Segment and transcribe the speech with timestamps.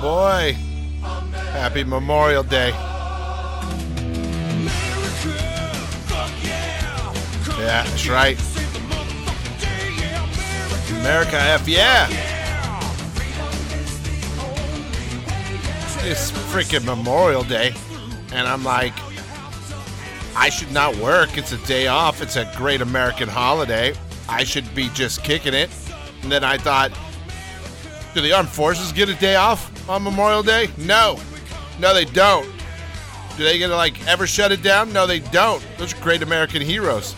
[0.00, 0.56] boy.
[1.52, 2.70] Happy Memorial Day.
[7.58, 8.40] Yeah, that's right.
[11.00, 12.08] America F yeah.
[16.02, 17.74] It's freaking Memorial Day.
[18.32, 18.94] And I'm like,
[20.34, 21.36] I should not work.
[21.36, 22.22] It's a day off.
[22.22, 23.94] It's a great American holiday.
[24.28, 25.68] I should be just kicking it.
[26.22, 26.90] And then I thought,
[28.14, 30.68] do the armed forces get a day off on Memorial Day?
[30.78, 31.18] No.
[31.80, 32.48] No, they don't.
[33.36, 34.92] Do they get to like ever shut it down?
[34.92, 35.64] No, they don't.
[35.78, 37.16] Those are great American heroes.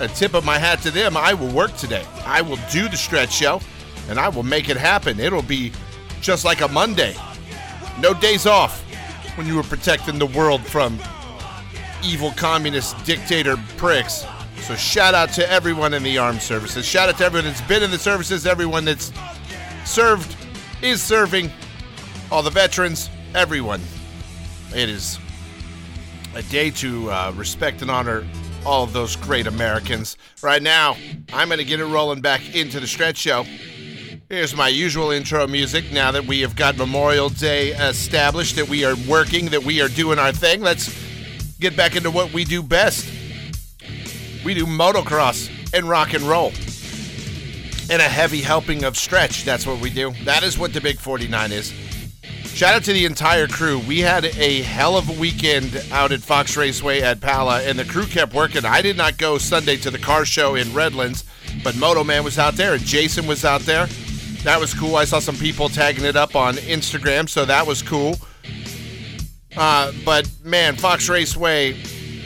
[0.00, 1.16] A tip of my hat to them.
[1.16, 2.04] I will work today.
[2.24, 3.60] I will do the stretch show
[4.08, 5.20] and I will make it happen.
[5.20, 5.72] It'll be
[6.20, 7.14] just like a Monday.
[8.00, 8.80] No days off
[9.36, 10.98] when you were protecting the world from
[12.02, 14.24] evil communist dictator pricks.
[14.62, 16.86] So shout out to everyone in the armed services.
[16.86, 19.12] Shout out to everyone that's been in the services, everyone that's
[19.84, 20.36] served,
[20.82, 21.50] is serving,
[22.30, 23.80] all the veterans, everyone.
[24.74, 25.18] It is
[26.34, 28.26] a day to uh, respect and honor
[28.66, 30.16] all of those great Americans.
[30.42, 30.96] Right now,
[31.32, 33.44] I'm going to get it rolling back into the stretch show.
[34.28, 35.90] Here's my usual intro music.
[35.90, 39.88] Now that we have got Memorial Day established, that we are working, that we are
[39.88, 40.94] doing our thing, let's
[41.58, 43.10] get back into what we do best.
[44.44, 46.52] We do motocross and rock and roll.
[47.90, 49.44] And a heavy helping of stretch.
[49.44, 50.12] That's what we do.
[50.24, 51.72] That is what the Big 49 is.
[52.58, 53.78] Shout out to the entire crew.
[53.78, 57.84] We had a hell of a weekend out at Fox Raceway at Pala, and the
[57.84, 58.64] crew kept working.
[58.64, 61.24] I did not go Sunday to the car show in Redlands,
[61.62, 63.86] but Moto Man was out there and Jason was out there.
[64.42, 64.96] That was cool.
[64.96, 68.16] I saw some people tagging it up on Instagram, so that was cool.
[69.56, 71.74] Uh, but man, Fox Raceway.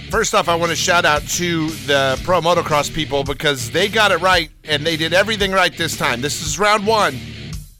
[0.08, 4.10] First off, I want to shout out to the pro motocross people because they got
[4.10, 6.22] it right and they did everything right this time.
[6.22, 7.18] This is round one,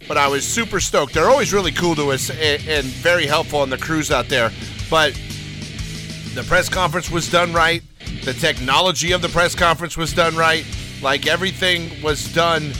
[0.09, 1.15] but I was super stoked.
[1.15, 4.51] They're always really cool to us and, and very helpful on the crews out there.
[4.91, 5.15] But
[6.35, 7.83] the press conference was done right.
[8.25, 10.65] The technology of the press conference was done right.
[11.03, 12.73] Like everything was done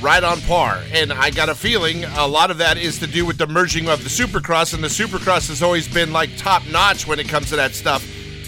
[0.00, 0.82] right on par.
[0.92, 3.88] And I got a feeling a lot of that is to do with the merging
[3.88, 7.50] of the Supercross, and the Supercross has always been like top notch when it comes
[7.50, 8.06] to that stuff.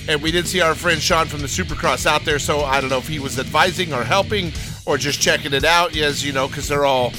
[0.09, 2.91] And we did see our friend Sean from the Supercross out there, so I don't
[2.91, 4.53] know if he was advising or helping
[4.85, 7.13] or just checking it out, as you know, because they're all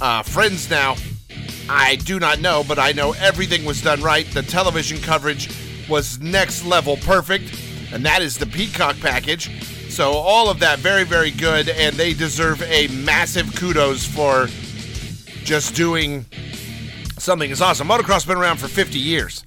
[0.00, 0.96] uh, friends now.
[1.68, 4.26] I do not know, but I know everything was done right.
[4.26, 5.48] The television coverage
[5.88, 7.62] was next level perfect,
[7.92, 9.50] and that is the Peacock package.
[9.90, 14.48] So all of that very, very good, and they deserve a massive kudos for
[15.44, 16.24] just doing
[17.18, 17.88] something as awesome.
[17.88, 19.44] Motocross has been around for 50 years,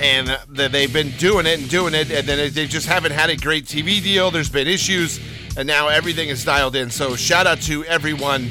[0.00, 3.36] and they've been doing it and doing it, and then they just haven't had a
[3.36, 4.30] great TV deal.
[4.30, 5.20] There's been issues,
[5.56, 6.90] and now everything is dialed in.
[6.90, 8.50] So shout out to everyone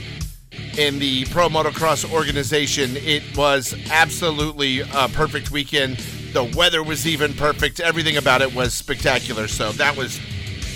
[0.77, 2.97] in the Pro Motocross organization.
[2.97, 5.97] It was absolutely a perfect weekend.
[6.33, 7.79] The weather was even perfect.
[7.79, 9.47] Everything about it was spectacular.
[9.47, 10.19] So that was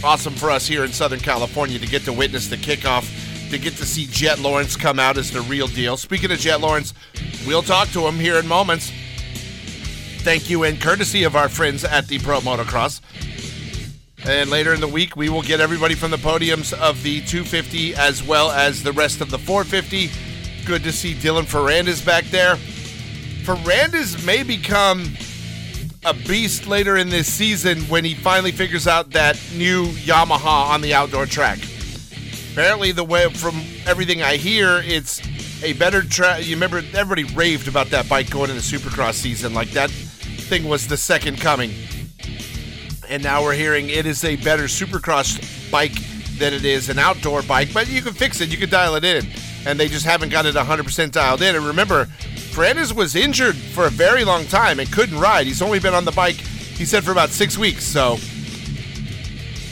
[0.03, 3.73] awesome for us here in Southern California to get to witness the kickoff, to get
[3.73, 5.97] to see Jet Lawrence come out as the real deal.
[5.97, 6.93] Speaking of Jet Lawrence,
[7.45, 8.91] we'll talk to him here in moments.
[10.21, 13.01] Thank you and courtesy of our friends at the Pro Motocross.
[14.25, 17.95] And later in the week, we will get everybody from the podiums of the 250
[17.95, 20.09] as well as the rest of the 450.
[20.65, 22.55] Good to see Dylan Ferrandis back there.
[23.43, 25.05] Ferrandis may become
[26.05, 30.81] a beast later in this season when he finally figures out that new Yamaha on
[30.81, 31.59] the outdoor track.
[32.51, 33.55] Apparently, the way from
[33.85, 35.21] everything I hear, it's
[35.63, 36.45] a better track.
[36.45, 40.87] You remember everybody raved about that bike going into Supercross season, like that thing was
[40.87, 41.71] the second coming.
[43.09, 45.95] And now we're hearing it is a better Supercross bike
[46.37, 49.03] than it is an outdoor bike, but you can fix it, you can dial it
[49.03, 49.25] in,
[49.65, 51.55] and they just haven't got it 100% dialed in.
[51.55, 55.47] And remember, Ferrandis was injured for a very long time and couldn't ride.
[55.47, 57.83] He's only been on the bike, he said, for about six weeks.
[57.83, 58.17] So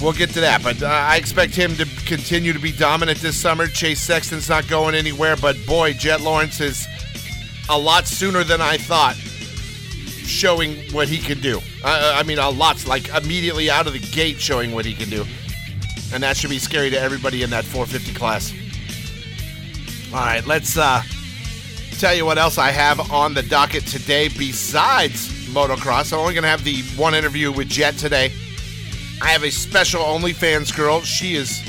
[0.01, 0.63] we'll get to that.
[0.63, 3.67] But uh, I expect him to continue to be dominant this summer.
[3.67, 6.87] Chase Sexton's not going anywhere, but boy, Jet Lawrence is
[7.69, 9.15] a lot sooner than I thought
[10.27, 11.59] showing what he can do.
[11.83, 15.09] Uh, I mean, a lot, like immediately out of the gate showing what he can
[15.09, 15.25] do.
[16.13, 18.53] And that should be scary to everybody in that 450 class.
[20.13, 21.01] All right, let's uh,
[21.99, 26.13] tell you what else I have on the docket today besides motocross.
[26.13, 28.31] I'm only going to have the one interview with Jet today.
[29.21, 31.01] I have a special OnlyFans girl.
[31.01, 31.61] She is.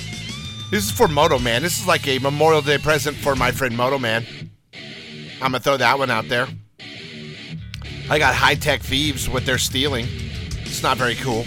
[0.71, 1.63] This is for Moto Man.
[1.63, 4.27] This is like a Memorial Day present for my friend Moto Man.
[5.41, 6.47] I'm gonna throw that one out there.
[8.11, 10.07] I got high tech thieves what they're stealing.
[10.63, 11.45] It's not very cool.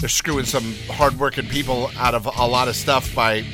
[0.00, 3.44] They're screwing some hardworking people out of a lot of stuff by,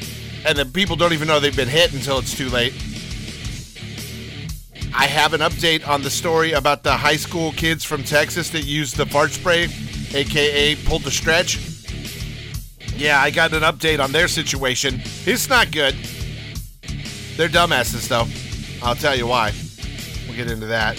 [0.46, 2.72] and the people don't even know they've been hit until it's too late.
[4.94, 8.64] I have an update on the story about the high school kids from Texas that
[8.64, 9.68] used the fart spray,
[10.12, 11.58] aka pulled the stretch.
[12.96, 15.00] Yeah, I got an update on their situation.
[15.26, 15.94] It's not good.
[17.36, 18.26] They're dumbasses, though.
[18.86, 19.52] I'll tell you why.
[20.26, 20.98] We'll get into that.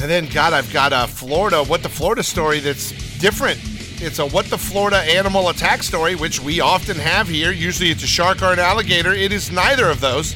[0.00, 3.60] And then, God, I've got a Florida, what the Florida story that's different.
[4.02, 7.52] It's a what the Florida animal attack story, which we often have here.
[7.52, 9.12] Usually it's a shark or an alligator.
[9.12, 10.34] It is neither of those.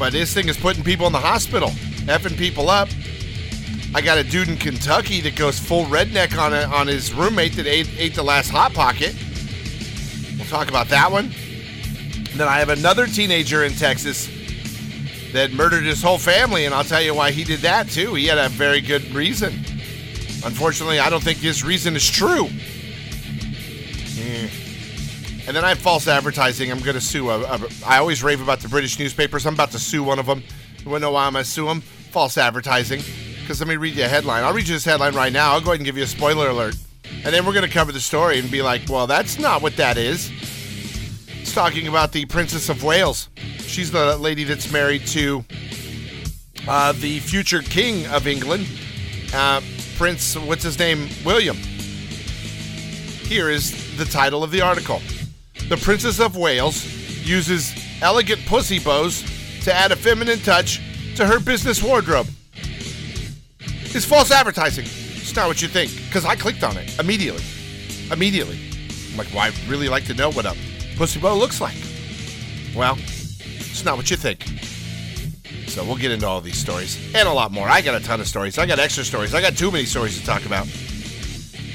[0.00, 1.68] But this thing is putting people in the hospital,
[2.08, 2.88] effing people up.
[3.94, 7.54] I got a dude in Kentucky that goes full redneck on a, on his roommate
[7.54, 9.14] that ate, ate the last hot pocket.
[10.36, 11.26] We'll talk about that one.
[11.26, 14.28] And then I have another teenager in Texas
[15.34, 18.14] that murdered his whole family, and I'll tell you why he did that too.
[18.14, 19.52] He had a very good reason.
[20.44, 22.48] Unfortunately, I don't think his reason is true.
[25.46, 26.70] And then I have false advertising.
[26.70, 27.28] I'm going to sue.
[27.30, 29.44] A, a, I always rave about the British newspapers.
[29.44, 30.42] I'm about to sue one of them.
[30.82, 31.82] You want to know why I'm going to sue them?
[31.82, 33.02] False advertising.
[33.40, 34.42] Because let me read you a headline.
[34.42, 35.52] I'll read you this headline right now.
[35.52, 36.76] I'll go ahead and give you a spoiler alert.
[37.24, 39.76] And then we're going to cover the story and be like, well, that's not what
[39.76, 40.30] that is.
[41.54, 43.28] Talking about the Princess of Wales.
[43.58, 45.44] She's the lady that's married to
[46.66, 48.66] uh, the future King of England,
[49.32, 49.60] uh,
[49.96, 51.08] Prince, what's his name?
[51.24, 51.56] William.
[51.56, 55.00] Here is the title of the article
[55.68, 56.84] The Princess of Wales
[57.24, 57.72] uses
[58.02, 59.22] elegant pussy bows
[59.62, 60.80] to add a feminine touch
[61.14, 62.26] to her business wardrobe.
[63.60, 64.86] It's false advertising.
[64.86, 65.94] It's not what you think.
[66.06, 67.44] Because I clicked on it immediately.
[68.10, 68.58] Immediately.
[69.12, 70.56] I'm like, well, I'd really like to know what a
[70.96, 71.76] pussy bow looks like.
[72.74, 74.44] Well, it's not what you think.
[75.68, 77.68] So we'll get into all these stories and a lot more.
[77.68, 78.58] I got a ton of stories.
[78.58, 79.34] I got extra stories.
[79.34, 80.68] I got too many stories to talk about.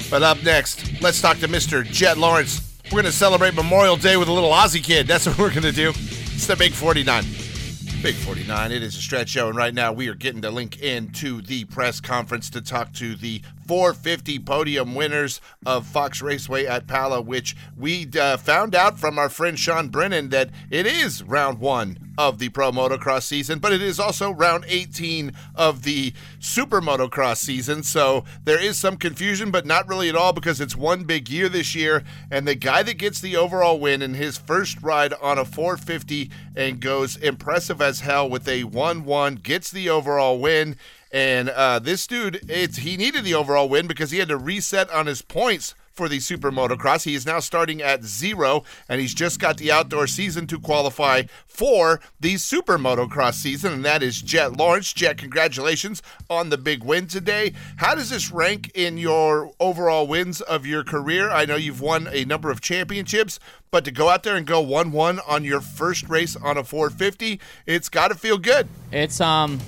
[0.09, 1.83] But up next, let's talk to Mr.
[1.83, 2.79] Jet Lawrence.
[2.85, 5.05] We're going to celebrate Memorial Day with a little Aussie kid.
[5.05, 5.89] That's what we're going to do.
[5.89, 7.23] It's the Big 49.
[8.01, 8.71] Big 49.
[8.71, 11.65] It is a stretch show, and right now we are getting to link into the
[11.65, 17.55] press conference to talk to the 450 podium winners of Fox Raceway at Pala, which
[17.77, 22.39] we uh, found out from our friend Sean Brennan that it is round one of
[22.39, 27.83] the pro motocross season, but it is also round 18 of the super motocross season.
[27.83, 31.47] So there is some confusion, but not really at all because it's one big year
[31.47, 32.03] this year.
[32.31, 36.31] And the guy that gets the overall win in his first ride on a 450
[36.55, 40.75] and goes impressive as hell with a 1 1, gets the overall win.
[41.11, 44.89] And uh, this dude, it's he needed the overall win because he had to reset
[44.91, 47.03] on his points for the Super Motocross.
[47.03, 51.23] He is now starting at zero, and he's just got the outdoor season to qualify
[51.45, 54.93] for the Super Motocross season, and that is Jet Lawrence.
[54.93, 57.51] Jet, congratulations on the big win today.
[57.75, 61.29] How does this rank in your overall wins of your career?
[61.29, 63.37] I know you've won a number of championships,
[63.69, 66.63] but to go out there and go 1 1 on your first race on a
[66.63, 68.69] 450, it's got to feel good.
[68.93, 69.59] It's, um,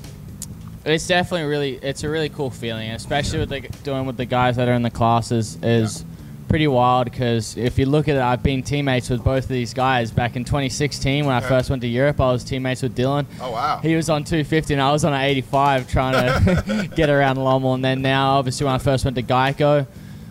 [0.86, 4.56] it's definitely really it's a really cool feeling especially with the, doing with the guys
[4.56, 6.04] that are in the classes is
[6.52, 9.74] pretty wild because if you look at it, I've been teammates with both of these
[9.74, 10.12] guys.
[10.12, 13.26] Back in 2016, when I first went to Europe, I was teammates with Dylan.
[13.40, 13.80] Oh wow!
[13.82, 17.74] He was on 250 and I was on an 85 trying to get around Lommel.
[17.76, 19.88] And then now, obviously, when I first went to Geico,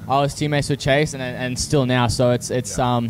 [0.06, 2.06] I was teammates with Chase and, and still now.
[2.08, 2.96] So it's it's yeah.
[2.96, 3.08] um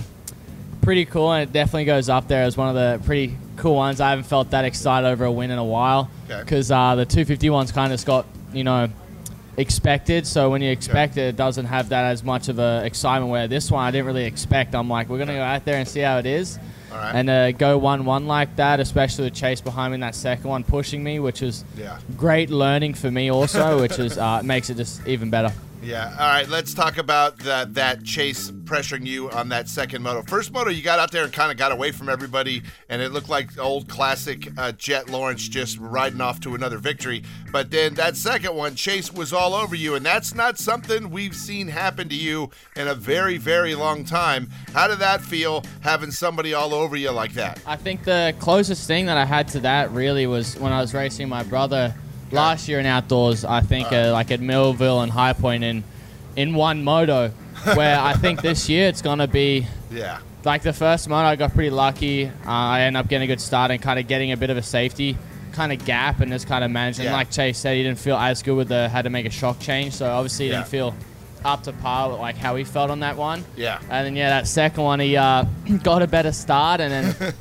[0.82, 4.00] pretty cool and it definitely goes up there as one of the pretty cool ones.
[4.00, 6.80] I haven't felt that excited over a win in a while because okay.
[6.80, 8.88] uh, the 250 ones kind of got you know
[9.56, 10.26] expected.
[10.26, 13.30] So when you expect it, it doesn't have that as much of a excitement.
[13.30, 14.74] Where this one, I didn't really expect.
[14.74, 16.58] I'm like, we're gonna go out there and see how it is,
[16.90, 17.12] right.
[17.14, 18.80] and uh, go one-one like that.
[18.80, 21.98] Especially the Chase behind me in that second one, pushing me, which is yeah.
[22.16, 25.52] great learning for me also, which is uh, makes it just even better.
[25.82, 26.14] Yeah.
[26.18, 26.46] All right.
[26.48, 30.22] Let's talk about that that chase pressuring you on that second moto.
[30.22, 33.12] First moto, you got out there and kind of got away from everybody, and it
[33.12, 37.22] looked like old classic uh, Jet Lawrence just riding off to another victory.
[37.50, 41.34] But then that second one, Chase was all over you, and that's not something we've
[41.34, 44.50] seen happen to you in a very, very long time.
[44.74, 47.58] How did that feel having somebody all over you like that?
[47.66, 50.92] I think the closest thing that I had to that really was when I was
[50.92, 51.94] racing my brother
[52.32, 55.84] last year in outdoors, I think uh, like at Millville and High Point in
[56.36, 57.28] in one moto,
[57.74, 60.20] where I think this year it's gonna be yeah.
[60.42, 62.26] Like the first moto, I got pretty lucky.
[62.26, 64.56] Uh, I ended up getting a good start and kind of getting a bit of
[64.56, 65.18] a safety
[65.52, 67.04] kind of gap and just kind of managing.
[67.04, 67.12] Yeah.
[67.12, 69.58] Like Chase said, he didn't feel as good with the had to make a shock
[69.60, 70.58] change, so obviously he yeah.
[70.58, 70.94] didn't feel
[71.44, 73.44] up to par with like how he felt on that one.
[73.56, 73.80] Yeah.
[73.90, 75.44] And then yeah, that second one he uh,
[75.82, 77.34] got a better start, and then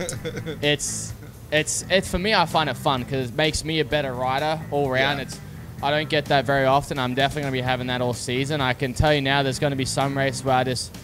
[0.61, 1.13] it's
[1.51, 2.33] it's it's for me.
[2.33, 5.19] I find it fun because it makes me a better rider all round.
[5.19, 5.23] Yeah.
[5.25, 5.39] It's
[5.81, 6.99] I don't get that very often.
[6.99, 8.59] I'm definitely going to be having that all season.
[8.59, 10.95] I can tell you now, there's going to be some race where I just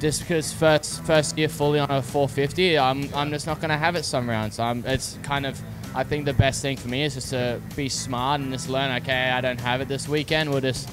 [0.00, 3.76] just because first first year fully on a 450, I'm I'm just not going to
[3.76, 4.58] have it some rounds.
[4.58, 5.60] I'm it's kind of
[5.94, 8.90] I think the best thing for me is just to be smart and just learn.
[9.02, 10.50] Okay, I don't have it this weekend.
[10.50, 10.88] We'll just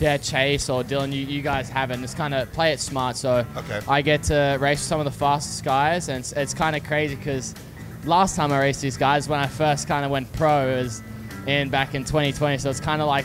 [0.00, 2.00] yeah, Chase or Dylan, you, you guys haven't.
[2.02, 3.16] Just kind of play it smart.
[3.16, 3.80] So Okay.
[3.86, 6.82] I get to race with some of the fastest guys, and it's, it's kind of
[6.82, 7.54] crazy because
[8.04, 11.02] last time I raced these guys, when I first kind of went pro, was
[11.46, 12.58] in back in 2020.
[12.58, 13.24] So it's kind of like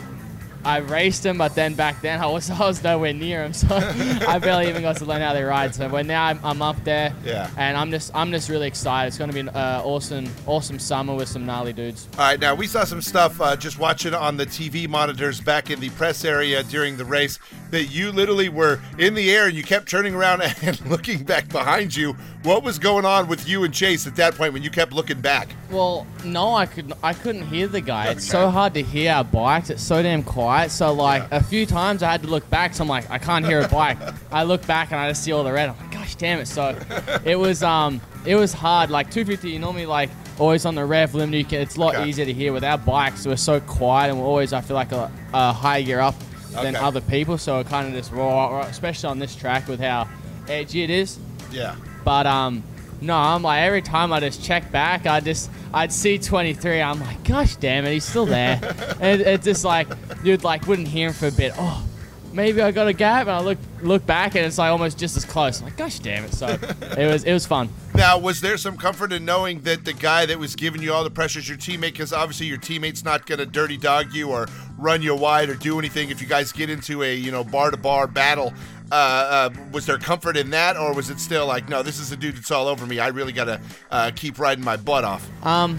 [0.64, 3.76] I raced them, but then back then I was, I was nowhere near them, so
[3.76, 5.72] I barely even got to learn how they ride.
[5.74, 7.48] So when now I'm, I'm up there, Yeah.
[7.56, 9.06] and I'm just I'm just really excited.
[9.08, 12.08] It's going to be an uh, awesome awesome summer with some gnarly dudes.
[12.14, 15.70] All right, now we saw some stuff uh, just watching on the TV monitors back
[15.70, 17.38] in the press area during the race
[17.70, 21.48] that you literally were in the air and you kept turning around and looking back
[21.50, 22.16] behind you.
[22.44, 25.20] What was going on with you and Chase at that point when you kept looking
[25.20, 25.48] back?
[25.72, 28.10] Well, no, I could I couldn't hear the guy.
[28.10, 29.70] It's so hard to hear our bikes.
[29.70, 30.70] It's so damn quiet.
[30.70, 31.38] So like Yeah.
[31.38, 32.74] a few times I had to look back.
[32.74, 33.98] So I'm like, I can't hear a bike.
[34.32, 35.68] I look back and I just see all the red.
[35.68, 36.46] I'm like, gosh damn it.
[36.46, 36.78] So
[37.24, 38.88] it was um it was hard.
[38.88, 41.34] Like 250, you normally like always on the rev limit.
[41.36, 42.08] You can, it's a lot Okay.
[42.08, 42.52] easier to hear.
[42.52, 45.82] With our bikes, we're so quiet and we're always I feel like a, a higher
[45.82, 46.14] gear up
[46.52, 46.84] than Okay.
[46.84, 47.36] other people.
[47.36, 50.08] So it kind of just raw, especially on this track with how
[50.48, 51.18] edgy it is.
[51.50, 51.74] Yeah.
[52.08, 52.62] But um,
[53.02, 56.80] no, I'm like every time I just check back, I just I'd see 23.
[56.80, 58.58] I'm like, gosh damn it, he's still there.
[59.00, 59.88] and it's just like
[60.24, 61.52] you'd like wouldn't hear him for a bit.
[61.58, 61.86] Oh,
[62.32, 65.18] maybe I got a gap, and I look look back, and it's like almost just
[65.18, 65.58] as close.
[65.60, 66.32] I'm like, gosh damn it.
[66.32, 67.68] So it was it was fun.
[67.94, 71.04] Now, was there some comfort in knowing that the guy that was giving you all
[71.04, 71.92] the pressure is your teammate?
[71.92, 74.46] Because obviously your teammate's not going to dirty dog you or
[74.78, 77.70] run you wide or do anything if you guys get into a you know bar
[77.70, 78.54] to bar battle.
[78.90, 82.10] Uh, uh, was there comfort in that, or was it still like, no, this is
[82.12, 82.98] a dude that's all over me.
[82.98, 85.28] I really got to uh, keep riding my butt off.
[85.44, 85.78] Um,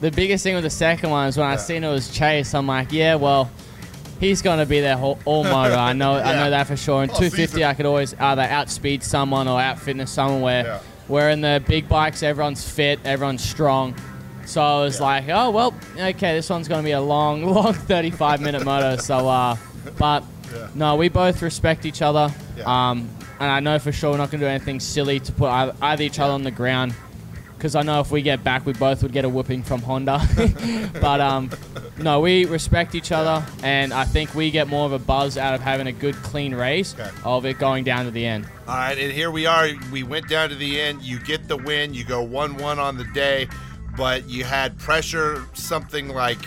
[0.00, 2.54] the biggest thing with the second one is when I seen it was Chase.
[2.54, 3.50] I'm like, yeah, well,
[4.20, 5.74] he's gonna be there whole, all motor.
[5.74, 7.02] I know, I know that for sure.
[7.02, 7.62] In All 250, season.
[7.64, 10.40] I could always either outspeed someone or outfitness someone.
[10.40, 10.78] Where, Yeah.
[11.08, 13.94] where in the big bikes, everyone's fit, everyone's strong.
[14.46, 15.04] So I was Yeah.
[15.06, 18.96] like, oh well, okay, this one's gonna be a long, long 35 minute moto.
[18.96, 19.56] So, uh,
[19.98, 20.28] but Yeah.
[20.74, 22.32] No, we both respect each other.
[22.56, 22.64] Yeah.
[22.90, 23.08] Um,
[23.40, 26.02] and I know for sure we're not gonna do anything silly to put either, either
[26.04, 26.94] each other on the ground
[27.64, 30.20] because I know if we get back, we both would get a whooping from Honda.
[31.00, 31.48] but um,
[31.96, 35.54] no, we respect each other, and I think we get more of a buzz out
[35.54, 37.08] of having a good, clean race Okay.
[37.24, 38.46] of it going down to the end.
[38.68, 39.68] All right, and here we are.
[39.90, 41.00] We went down to the end.
[41.00, 41.94] You get the win.
[41.94, 43.48] You go 1 1 on the day,
[43.96, 46.40] but you had pressure, something like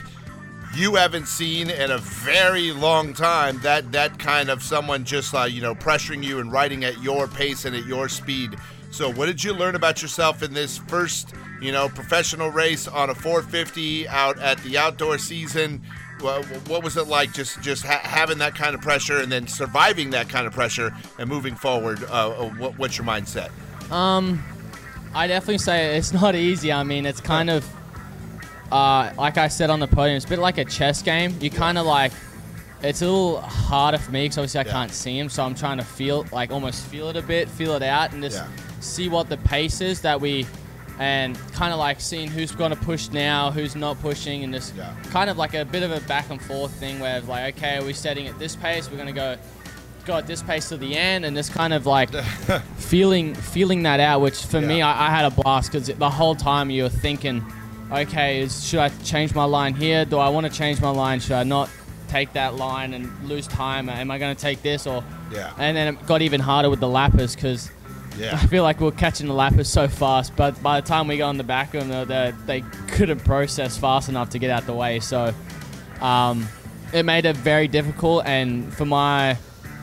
[0.75, 3.59] you haven't seen in a very long time.
[3.61, 7.27] That that kind of someone just uh, you know pressuring you and riding at your
[7.27, 8.57] pace and at your speed.
[8.91, 13.09] So, what did you learn about yourself in this first, you know, professional race on
[13.09, 15.81] a 450 out at the outdoor season?
[16.21, 19.45] Wha- What was it like just just ha- having that kind of pressure and then
[19.47, 22.01] surviving that kind of pressure and moving forward?
[22.05, 23.49] Uh, uh, what, what's your mindset?
[23.91, 24.43] Um,
[25.13, 26.71] I definitely say it's not easy.
[26.71, 27.67] I mean, it's kind of,
[28.71, 31.35] uh, like I said on the podium, it's a bit like a chess game.
[31.41, 32.11] You kind of like,
[32.83, 34.71] it's a little harder for me because obviously I Yeah.
[34.71, 37.73] can't see him, so I'm trying to feel, like almost feel it a bit, feel
[37.75, 38.45] it out, and just Yeah.
[38.79, 40.45] see what the pace is that we,
[40.99, 44.75] and kind of like seeing who's going to push now, who's not pushing, and just
[44.75, 44.89] Yeah.
[45.11, 47.83] kind of like a bit of a back and forth thing where like, okay, are
[47.83, 48.89] we setting at this pace?
[48.89, 49.37] We're going to go
[50.05, 52.09] go at this pace to the end, and just kind of like
[52.77, 54.21] feeling feeling that out.
[54.21, 57.45] Which for me, I, I had a blast because the whole time you were thinking,
[57.91, 60.05] okay, is, should I change my line here?
[60.05, 61.19] Do I want to change my line?
[61.19, 61.69] Should I not
[62.07, 63.89] take that line and lose time?
[63.89, 65.03] Am I going to take this or?
[65.31, 65.53] Yeah.
[65.57, 67.71] And then it got even harder with the lappers because.
[68.17, 68.33] Yeah.
[68.33, 71.17] I feel like we are catching the lappers so fast, but by the time we
[71.17, 74.65] got on the back of them, they, they couldn't process fast enough to get out
[74.65, 74.99] the way.
[74.99, 75.35] So
[76.01, 76.47] um,
[76.93, 78.25] it made it very difficult.
[78.25, 79.37] And for my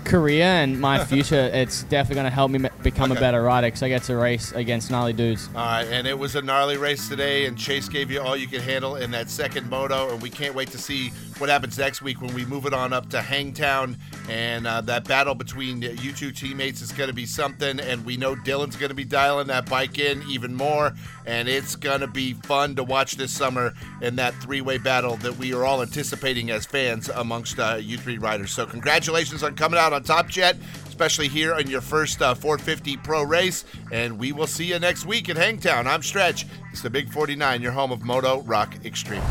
[0.04, 3.18] career and my future, it's definitely going to help me me- become Okay.
[3.18, 5.48] a better rider because I get to race against gnarly dudes.
[5.54, 8.46] All right, and it was a gnarly race today, and Chase gave you all you
[8.46, 11.08] could handle in that second moto, and we can't wait to see
[11.38, 13.96] what happens next week when we move it on up to Hangtown,
[14.28, 18.16] and uh, that battle between you two teammates is going to be something, and we
[18.16, 20.92] know Dylan's going to be dialing that bike in even more,
[21.26, 25.36] and it's going to be fun to watch this summer in that three-way battle that
[25.38, 28.50] we are all anticipating as fans amongst uh, you three riders.
[28.50, 30.56] So congratulations on coming out on top, Jet
[30.94, 33.64] especially here on your first uh, 450 Pro race.
[33.90, 35.88] And we will see you next week at Hangtown.
[35.88, 36.46] I'm Stretch.
[36.70, 39.22] It's the Big 49, your home of Moto Rock Extreme.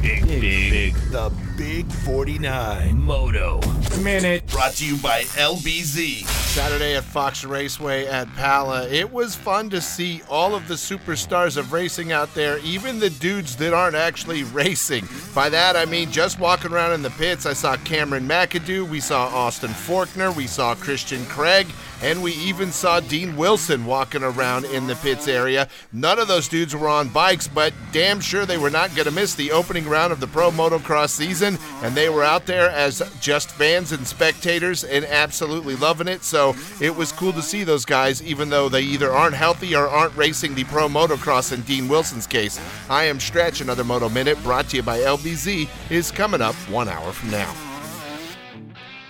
[0.00, 0.40] Big, big,
[0.70, 2.96] big The Big 49.
[3.00, 3.60] moto.
[4.00, 4.46] Minute.
[4.48, 6.24] Brought to you by LBZ.
[6.52, 8.86] Saturday at Fox Raceway at Pala.
[8.88, 13.08] It was fun to see all of the superstars of racing out there, even the
[13.10, 15.08] dudes that aren't actually racing.
[15.34, 17.46] By that, I mean just walking around in the pits.
[17.46, 20.91] I saw Cameron McAdoo, we saw Austin Forkner, we saw Chris.
[20.92, 21.66] Christian Craig,
[22.02, 25.66] and we even saw Dean Wilson walking around in the pits area.
[25.90, 29.10] None of those dudes were on bikes, but damn sure they were not going to
[29.10, 33.00] miss the opening round of the Pro Motocross season, and they were out there as
[33.22, 36.24] just fans and spectators and absolutely loving it.
[36.24, 39.88] So it was cool to see those guys, even though they either aren't healthy or
[39.88, 42.60] aren't racing the Pro Motocross in Dean Wilson's case.
[42.90, 46.90] I am Stretch, another Moto Minute brought to you by LBZ, is coming up one
[46.90, 47.71] hour from now.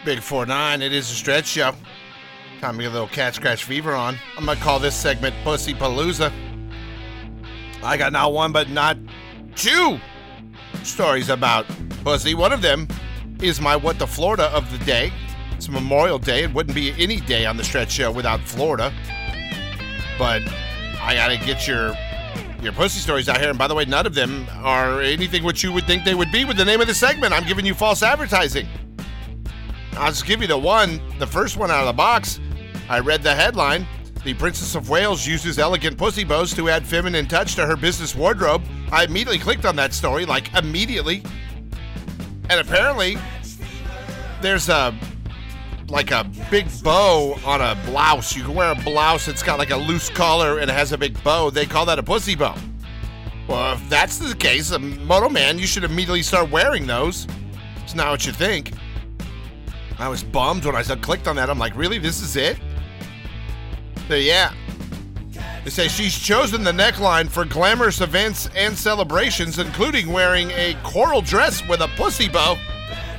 [0.05, 1.75] Big 4 9, it is a stretch show.
[2.61, 4.17] Time to get a little cat scratch fever on.
[4.37, 6.33] I'm to call this segment Pussy Palooza.
[7.85, 8.97] I got not one, but not
[9.55, 10.01] two
[10.83, 11.67] stories about
[12.03, 12.35] pussy.
[12.35, 12.89] One of them
[13.41, 15.13] is my What the Florida of the day.
[15.53, 16.43] It's Memorial Day.
[16.43, 18.93] It wouldn't be any day on the stretch show without Florida.
[20.19, 20.43] But
[21.01, 21.95] I got to get your
[22.61, 23.51] your pussy stories out here.
[23.51, 26.33] And by the way, none of them are anything what you would think they would
[26.33, 27.33] be with the name of the segment.
[27.33, 28.67] I'm giving you false advertising.
[29.95, 32.41] I'll just give you the one, the first one out of the box.
[32.89, 33.87] I read the headline.
[34.25, 38.15] The Princess of Wales uses elegant pussy bows to add feminine touch to her business
[38.15, 38.63] wardrobe.
[38.91, 41.23] I immediately clicked on that story, like immediately.
[42.49, 43.19] And apparently,
[44.41, 44.95] there's a
[45.89, 48.35] like a big bow on a blouse.
[48.35, 50.99] You can wear a blouse, that's got like a loose collar and it has a
[50.99, 51.51] big bow.
[51.51, 52.57] They call that a pussy bow.
[53.47, 57.27] Well, if that's the case, a moto man, you should immediately start wearing those.
[57.83, 58.73] It's not what you think.
[59.99, 61.51] I was bummed when I clicked on that.
[61.51, 61.99] I'm like, really?
[61.99, 62.59] This is it?
[64.09, 64.53] So, yeah.
[65.65, 71.21] They say she's chosen the neckline for glamorous events and celebrations, including wearing a coral
[71.21, 72.59] dress with a pussy bow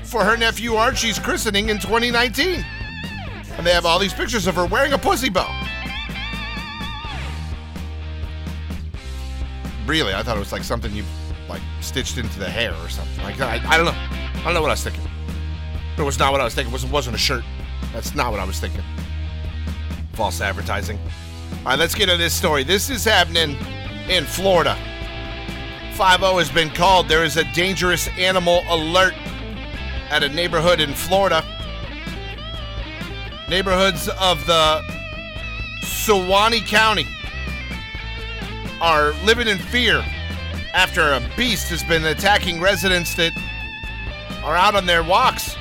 [0.03, 2.65] for her nephew Archie's christening in 2019.
[3.57, 5.49] And they have all these pictures of her wearing a pussy bow.
[9.85, 11.03] Really, I thought it was like something you
[11.47, 13.23] like stitched into the hair or something.
[13.23, 13.91] Like I, I don't know.
[13.91, 15.03] I don't know what I was thinking.
[15.97, 16.73] It was not what I was thinking.
[16.73, 17.43] It wasn't, a shirt.
[17.93, 18.81] That's not what I was thinking.
[20.13, 20.97] False advertising.
[21.59, 22.63] All right, let's get into this story.
[22.63, 23.57] This is happening
[24.09, 24.75] in Florida.
[25.93, 27.07] 5 has been called.
[27.07, 29.13] There is a dangerous animal alert
[30.09, 31.43] at a neighborhood in Florida.
[33.47, 34.81] Neighborhoods of the
[35.83, 37.07] Suwannee County
[38.81, 40.03] are living in fear
[40.73, 43.31] after a beast has been attacking residents that
[44.43, 45.55] are out on their walks.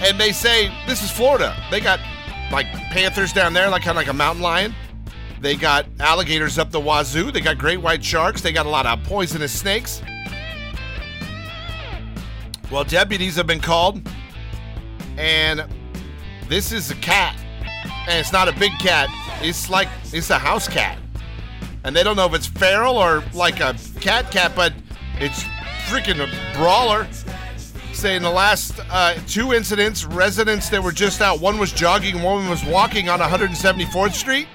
[0.00, 1.54] And they say this is Florida.
[1.70, 2.00] They got
[2.50, 4.74] like panthers down there, like kind of like a mountain lion.
[5.40, 7.30] They got alligators up the wazoo.
[7.30, 8.40] They got great white sharks.
[8.40, 10.02] They got a lot of poisonous snakes.
[12.70, 14.08] Well, deputies have been called,
[15.18, 15.66] and
[16.48, 17.36] this is a cat,
[18.08, 19.08] and it's not a big cat.
[19.42, 20.98] It's like it's a house cat,
[21.84, 24.72] and they don't know if it's feral or like a cat cat, but
[25.18, 25.42] it's
[25.88, 27.08] freaking a brawler.
[28.00, 32.22] Say in the last uh, two incidents, residents that were just out, one was jogging,
[32.22, 34.48] one was walking on 174th Street.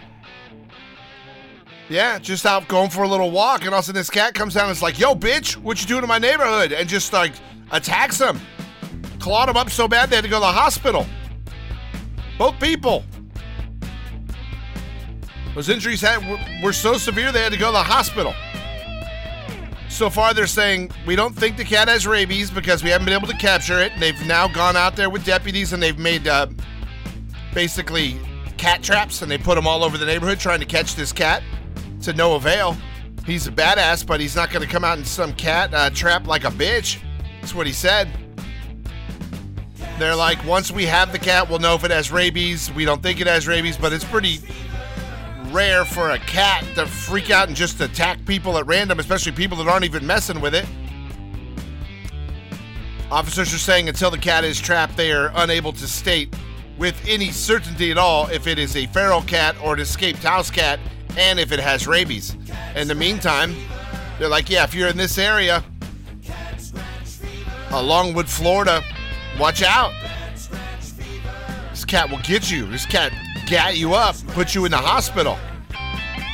[1.87, 4.33] Yeah, just out going for a little walk, and all of a sudden this cat
[4.33, 7.13] comes down and is like, "Yo, bitch, what you doing in my neighborhood?" And just
[7.13, 7.33] like
[7.69, 8.41] attacks him,
[9.19, 11.05] clawed him up so bad they had to go to the hospital.
[12.39, 13.03] Both people.
[15.53, 18.33] Those injuries had, were so severe they had to go to the hospital.
[19.95, 23.13] So far, they're saying we don't think the cat has rabies because we haven't been
[23.13, 23.93] able to capture it.
[23.97, 26.47] They've now gone out there with deputies and they've made uh,
[27.53, 28.19] basically
[28.57, 31.41] cat traps and they put them all over the neighborhood trying to catch this cat
[32.01, 32.75] to no avail.
[33.25, 36.27] He's a badass, but he's not going to come out in some cat uh, trap
[36.27, 37.01] like a bitch.
[37.39, 38.09] That's what he said.
[39.97, 42.69] They're like, once we have the cat, we'll know if it has rabies.
[42.73, 44.39] We don't think it has rabies, but it's pretty
[45.55, 49.57] rare for a cat to freak out and just attack people at random, especially people
[49.57, 50.65] that aren't even messing with it.
[53.09, 56.35] Officers are saying until the cat is trapped, they are unable to state
[56.77, 60.51] with any certainty at all if it is a feral cat or an escaped house
[60.51, 60.77] cat
[61.17, 62.35] and if it has rabies.
[62.75, 63.55] In the meantime,
[64.19, 65.63] they're like, yeah, if you're in this area,
[67.71, 68.83] Longwood, Florida,
[69.39, 69.93] watch out.
[71.69, 72.65] This cat will get you.
[72.65, 73.13] This cat
[73.45, 75.37] gat you up, put you in the hospital.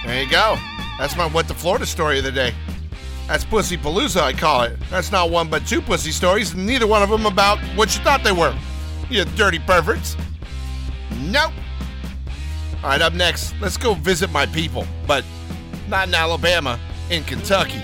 [0.05, 0.57] There you go.
[0.97, 2.53] That's my what the Florida story of the day.
[3.27, 4.77] That's Pussy Palooza, I call it.
[4.89, 8.23] That's not one but two pussy stories, neither one of them about what you thought
[8.23, 8.55] they were.
[9.09, 10.17] You dirty perverts.
[11.21, 11.51] Nope.
[12.83, 15.23] All right, up next, let's go visit my people, but
[15.87, 17.81] not in Alabama, in Kentucky.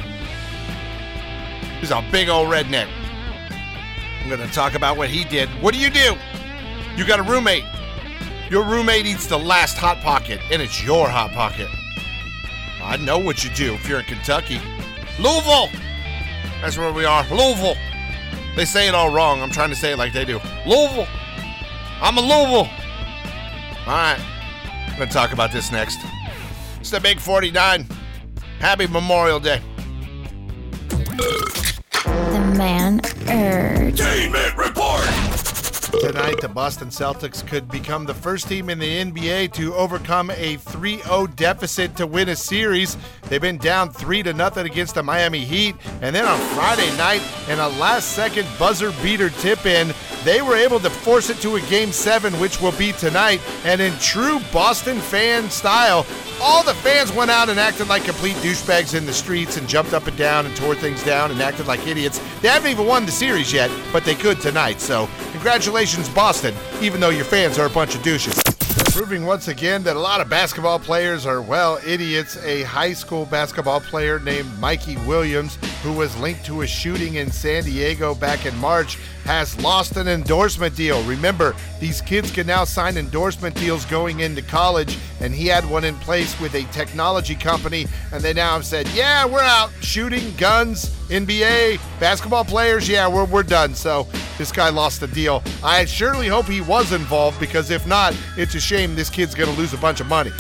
[1.80, 2.90] He's a big old redneck.
[4.22, 5.48] I'm going to talk about what he did.
[5.62, 6.16] What do you do?
[6.96, 7.64] You got a roommate.
[8.50, 11.68] Your roommate eats the last Hot Pocket, and it's your Hot Pocket.
[12.82, 14.62] I know what you do if you're in Kentucky.
[15.20, 15.70] Louisville!
[16.62, 17.24] That's where we are.
[17.30, 17.76] Louisville.
[18.56, 19.42] They say it all wrong.
[19.42, 20.40] I'm trying to say it like they do.
[20.66, 21.08] Louisville.
[22.02, 22.70] I'm a Louisville.
[23.86, 24.20] All right.
[24.88, 26.00] I'm going to talk about this next.
[26.80, 27.86] It's the Big 49.
[28.60, 29.62] Happy Memorial Day.
[30.88, 34.00] The man urge.
[36.00, 40.58] Tonight, the Boston Celtics could become the first team in the NBA to overcome a
[40.58, 42.98] 3-0 deficit to win a series.
[43.24, 47.24] They've been down 3 to nothing against the Miami Heat, and then on Friday night,
[47.50, 49.92] in a last-second buzzer beater tip-in,
[50.24, 53.42] they were able to force it to a game 7 which will be tonight.
[53.66, 56.06] And in true Boston fan style,
[56.42, 59.94] all the fans went out and acted like complete douchebags in the streets and jumped
[59.94, 62.20] up and down and tore things down and acted like idiots.
[62.42, 64.80] They haven't even won the series yet, but they could tonight.
[64.82, 68.42] So, congratulations, Boston, even though your fans are a bunch of douches.
[68.92, 72.44] Proving once again that a lot of basketball players are, well, idiots.
[72.44, 77.32] A high school basketball player named Mikey Williams, who was linked to a shooting in
[77.32, 81.04] San Diego back in March, has lost an endorsement deal.
[81.04, 85.84] Remember, these kids can now sign endorsement deals going into college, and he had one
[85.84, 90.34] in place with a technology company, and they now have said, yeah, we're out shooting
[90.38, 93.76] guns, NBA, basketball players, yeah, we're, we're done.
[93.76, 95.44] So this guy lost the deal.
[95.64, 99.52] I surely hope he was involved because if not, it's a shame this kid's going
[99.54, 100.32] to lose a bunch of money.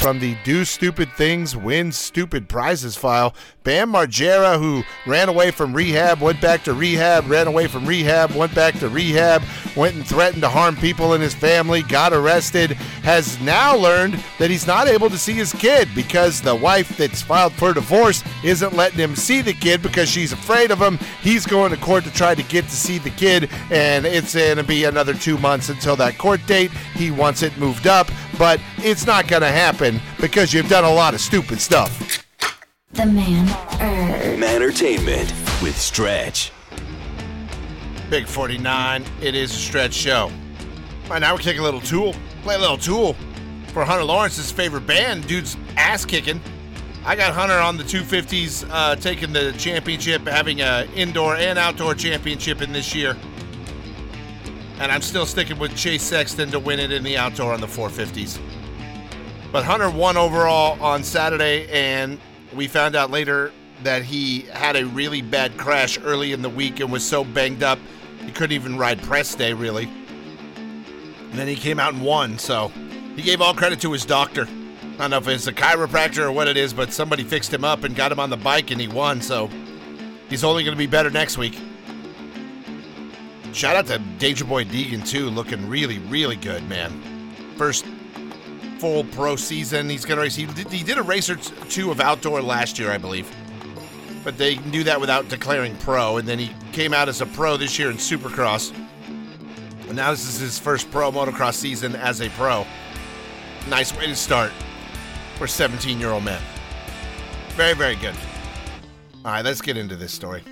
[0.00, 4.75] From the do stupid things, win stupid prizes file, Bam Margera, who
[5.06, 8.88] ran away from rehab, went back to rehab, ran away from rehab, went back to
[8.88, 9.42] rehab,
[9.76, 14.50] went and threatened to harm people in his family, got arrested, has now learned that
[14.50, 18.74] he's not able to see his kid because the wife that's filed for divorce isn't
[18.74, 20.98] letting him see the kid because she's afraid of him.
[21.22, 24.56] He's going to court to try to get to see the kid, and it's going
[24.56, 26.70] to be another two months until that court date.
[26.94, 30.92] He wants it moved up, but it's not going to happen because you've done a
[30.92, 32.24] lot of stupid stuff.
[32.92, 33.46] The man
[34.42, 36.52] Entertainment with Stretch.
[38.10, 40.30] Big 49, it is a stretch show.
[41.08, 42.14] Right now, we're kicking a little tool.
[42.42, 43.14] Play a little tool
[43.68, 45.26] for Hunter Lawrence's favorite band.
[45.26, 46.40] Dude's ass kicking.
[47.04, 51.94] I got Hunter on the 250s, uh, taking the championship, having a indoor and outdoor
[51.94, 53.16] championship in this year.
[54.78, 57.66] And I'm still sticking with Chase Sexton to win it in the outdoor on the
[57.66, 58.38] 450s.
[59.52, 62.18] But Hunter won overall on Saturday, and
[62.54, 66.80] we found out later that he had a really bad crash early in the week
[66.80, 67.78] and was so banged up
[68.26, 69.88] he couldn't even ride press day, really.
[70.56, 72.72] And then he came out and won, so
[73.14, 74.48] he gave all credit to his doctor.
[74.48, 77.64] I don't know if it's a chiropractor or what it is, but somebody fixed him
[77.64, 79.48] up and got him on the bike and he won, so
[80.28, 81.58] he's only going to be better next week.
[83.52, 87.00] Shout out to Danger Boy Deegan, too, looking really, really good, man.
[87.56, 87.86] First
[88.78, 89.88] full pro season.
[89.88, 90.34] He's going to race.
[90.34, 90.46] He
[90.82, 93.30] did, a race or two of outdoor last year, I believe.
[94.26, 96.16] But they do that without declaring pro.
[96.16, 98.76] And then he came out as a pro this year in Supercross.
[99.86, 102.66] And now this is his first pro motocross season as a pro.
[103.68, 104.50] Nice way to start
[105.36, 106.42] for 17 year old men.
[107.50, 108.16] Very, very good.
[109.24, 110.42] All right, let's get into this story.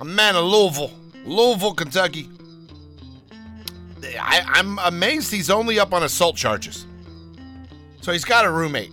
[0.00, 0.90] A man of Louisville,
[1.24, 2.28] Louisville, Kentucky.
[4.02, 6.86] I, I'm amazed he's only up on assault charges.
[8.00, 8.92] So he's got a roommate.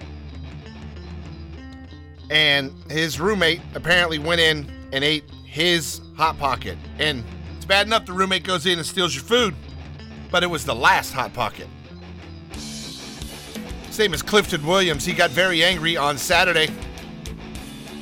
[2.30, 6.78] And his roommate apparently went in and ate his Hot Pocket.
[7.00, 7.24] And
[7.56, 9.54] it's bad enough the roommate goes in and steals your food,
[10.32, 11.68] but it was the last Hot Pocket.
[13.92, 15.06] Same as Clifton Williams.
[15.06, 16.68] He got very angry on Saturday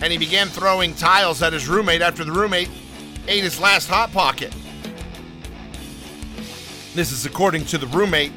[0.03, 2.69] and he began throwing tiles at his roommate after the roommate
[3.27, 4.53] ate his last Hot Pocket.
[6.93, 8.33] This is according to the roommate,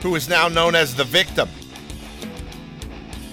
[0.00, 1.48] who is now known as the victim.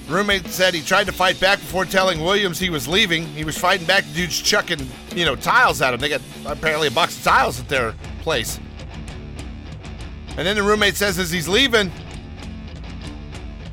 [0.07, 3.23] Roommate said he tried to fight back before telling Williams he was leaving.
[3.27, 4.05] He was fighting back.
[4.05, 5.99] The dude's chucking, you know, tiles at him.
[5.99, 8.59] They got apparently a box of tiles at their place.
[10.37, 11.91] And then the roommate says as he's leaving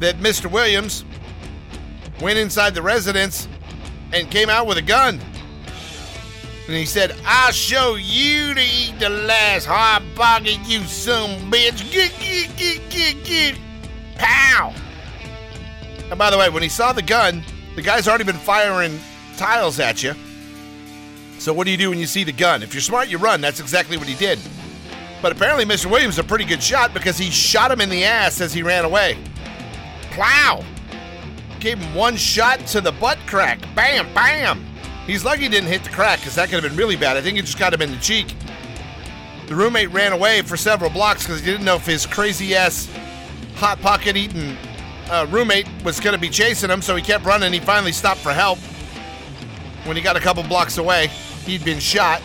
[0.00, 0.50] that Mr.
[0.50, 1.04] Williams
[2.20, 3.46] went inside the residence
[4.12, 5.20] and came out with a gun.
[6.66, 11.92] And he said, I'll show you to eat the last hot pocket, you some bitch.
[11.92, 13.58] Get, get, get, get, get.
[14.16, 14.74] Pow!
[16.10, 17.42] And by the way, when he saw the gun,
[17.76, 18.98] the guy's already been firing
[19.36, 20.14] tiles at you.
[21.38, 22.62] So what do you do when you see the gun?
[22.62, 23.40] If you're smart, you run.
[23.40, 24.38] That's exactly what he did.
[25.20, 25.90] But apparently, Mr.
[25.90, 28.62] Williams is a pretty good shot because he shot him in the ass as he
[28.62, 29.18] ran away.
[30.12, 30.62] Plow!
[31.60, 33.58] Gave him one shot to the butt crack.
[33.74, 34.64] Bam, bam!
[35.06, 37.16] He's lucky he didn't hit the crack because that could have been really bad.
[37.16, 38.34] I think it just got him in the cheek.
[39.46, 42.88] The roommate ran away for several blocks because he didn't know if his crazy ass
[43.56, 44.56] hot pocket eating
[45.10, 47.52] uh, roommate was going to be chasing him, so he kept running.
[47.52, 48.58] He finally stopped for help.
[49.84, 51.08] When he got a couple blocks away,
[51.44, 52.22] he'd been shot.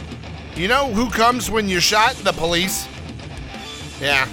[0.56, 2.16] You know who comes when you're shot?
[2.16, 2.88] The police.
[4.02, 4.28] Yeah.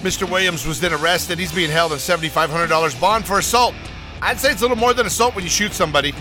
[0.00, 0.30] Mr.
[0.30, 1.38] Williams was then arrested.
[1.38, 3.74] He's being held on $7,500 bond for assault.
[4.22, 6.14] I'd say it's a little more than assault when you shoot somebody.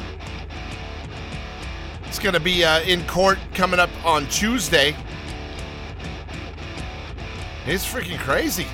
[2.06, 4.96] It's going to be uh, in court coming up on Tuesday.
[7.66, 8.68] It's freaking crazy.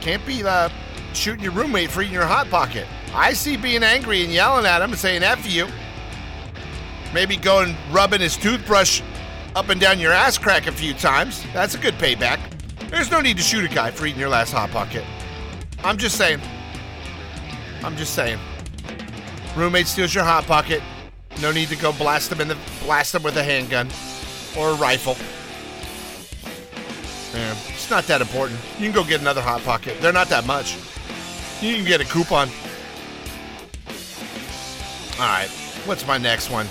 [0.00, 0.68] Can't be uh,
[1.12, 2.86] shooting your roommate for eating your hot pocket.
[3.14, 5.66] I see being angry and yelling at him and saying F you.
[7.12, 9.02] Maybe going rubbing his toothbrush
[9.56, 11.44] up and down your ass crack a few times.
[11.52, 12.38] That's a good payback.
[12.88, 15.04] There's no need to shoot a guy for eating your last hot pocket.
[15.82, 16.40] I'm just saying.
[17.82, 18.38] I'm just saying.
[19.56, 20.82] Roommate steals your hot pocket.
[21.40, 23.88] No need to go blast him in the blast him with a handgun
[24.56, 25.16] or a rifle.
[27.34, 28.58] Yeah, it's not that important.
[28.78, 30.00] You can go get another hot pocket.
[30.00, 30.76] They're not that much.
[31.60, 32.48] You can get a coupon.
[35.20, 35.48] All right,
[35.84, 36.66] what's my next one?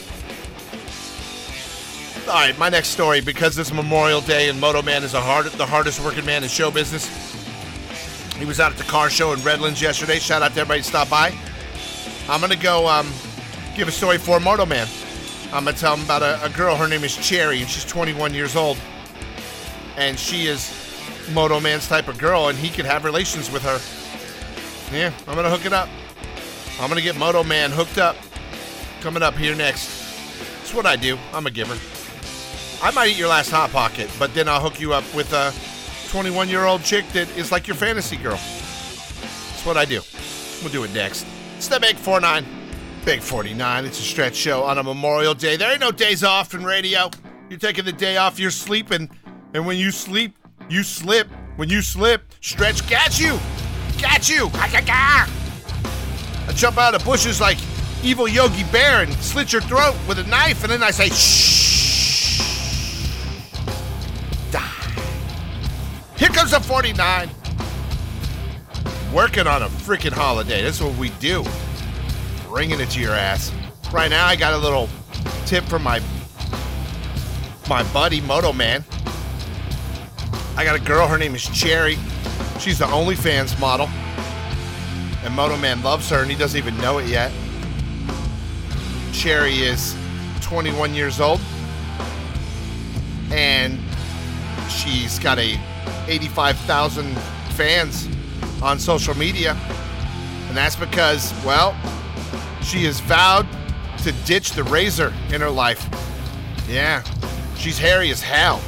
[2.28, 5.66] All right, my next story because it's Memorial Day and Moto Man is hard, the
[5.66, 7.08] hardest working man in show business.
[8.38, 10.20] He was out at the car show in Redlands yesterday.
[10.20, 11.34] Shout out to everybody who stopped by.
[12.28, 13.08] I'm gonna go um,
[13.76, 14.88] give a story for Moto Man.
[15.52, 16.76] I'm gonna tell him about a, a girl.
[16.76, 18.78] Her name is Cherry, and she's 21 years old,
[19.98, 20.74] and she is
[21.34, 23.80] Moto Man's type of girl, and he could have relations with her.
[24.96, 25.90] Yeah, I'm gonna hook it up.
[26.80, 28.16] I'm gonna get Moto Man hooked up.
[29.02, 29.88] Coming up here next.
[30.58, 31.18] That's what I do.
[31.34, 31.78] I'm a giver.
[32.82, 35.54] I might eat your last hot pocket, but then I'll hook you up with a
[36.10, 38.38] 21 year old chick that is like your fantasy girl.
[38.38, 40.02] That's what I do.
[40.62, 41.26] We'll do it next.
[41.58, 42.46] It's the Big 49.
[43.06, 43.86] Big 49.
[43.86, 45.56] It's a stretch show on a Memorial Day.
[45.56, 47.10] There ain't no days off in radio.
[47.50, 49.10] You're taking the day off, you're sleeping.
[49.54, 50.36] And when you sleep,
[50.70, 51.28] you slip.
[51.56, 53.40] When you slip, stretch catch you.
[53.98, 54.50] Catch you.
[54.54, 57.58] I jump out of bushes like
[58.04, 62.40] evil Yogi Bear and slit your throat with a knife, and then I say, shh.
[64.52, 64.94] Die.
[66.18, 67.30] Here comes a 49.
[69.14, 70.62] Working on a freaking holiday.
[70.62, 71.44] That's what we do.
[72.48, 73.52] Bringing it to your ass.
[73.92, 74.88] Right now, I got a little
[75.46, 76.00] tip from my
[77.68, 78.84] my buddy Moto Man.
[80.60, 81.08] I got a girl.
[81.08, 81.98] Her name is Cherry.
[82.60, 83.88] She's the OnlyFans model,
[85.24, 87.32] and Moto Man loves her, and he doesn't even know it yet.
[89.14, 89.96] Cherry is
[90.42, 91.40] 21 years old,
[93.32, 93.80] and
[94.70, 95.58] she's got a
[96.10, 97.18] 85,000
[97.56, 98.10] fans
[98.62, 99.54] on social media,
[100.50, 101.72] and that's because, well,
[102.62, 103.48] she has vowed
[104.00, 105.88] to ditch the razor in her life.
[106.68, 107.02] Yeah,
[107.56, 108.62] she's hairy as hell.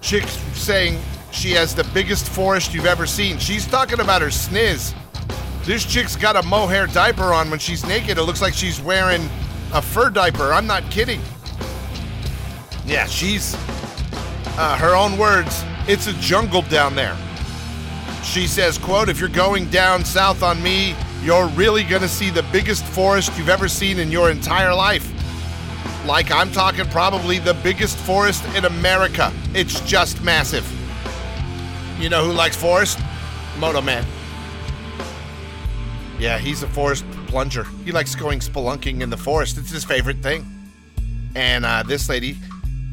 [0.00, 0.98] Chick's saying
[1.32, 3.38] she has the biggest forest you've ever seen.
[3.38, 4.94] She's talking about her sniz.
[5.64, 8.18] This chick's got a mohair diaper on when she's naked.
[8.18, 9.28] It looks like she's wearing
[9.72, 10.52] a fur diaper.
[10.52, 11.20] I'm not kidding.
[12.84, 13.54] Yeah, she's,
[14.56, 17.16] uh, her own words, it's a jungle down there.
[18.22, 22.42] She says, quote, if you're going down south on me, you're really gonna see the
[22.52, 25.10] biggest forest you've ever seen in your entire life.
[26.06, 29.32] Like I'm talking probably the biggest forest in America.
[29.54, 30.66] It's just massive.
[31.98, 32.98] You know who likes forest?
[33.58, 34.04] Moto Man.
[36.18, 37.64] Yeah, he's a forest plunger.
[37.84, 39.58] He likes going spelunking in the forest.
[39.58, 40.46] It's his favorite thing.
[41.34, 42.36] And uh, this lady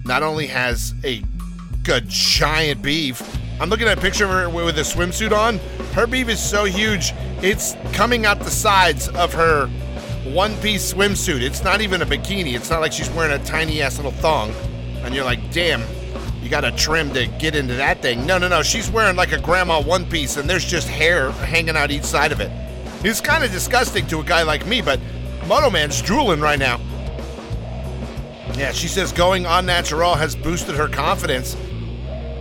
[0.05, 1.23] not only has a
[1.83, 3.21] good giant beef.
[3.59, 5.57] I'm looking at a picture of her with a swimsuit on.
[5.93, 9.69] Her beef is so huge, it's coming out the sides of her
[10.25, 11.41] one piece swimsuit.
[11.41, 12.55] It's not even a bikini.
[12.55, 14.51] It's not like she's wearing a tiny ass little thong.
[15.03, 15.81] And you're like, damn,
[16.41, 18.25] you got to trim to get into that thing.
[18.25, 18.61] No, no, no.
[18.61, 22.31] She's wearing like a grandma one piece, and there's just hair hanging out each side
[22.31, 22.51] of it.
[23.03, 24.99] It's kind of disgusting to a guy like me, but
[25.47, 26.79] Moto Man's drooling right now.
[28.55, 31.55] Yeah, she says going on natural has boosted her confidence.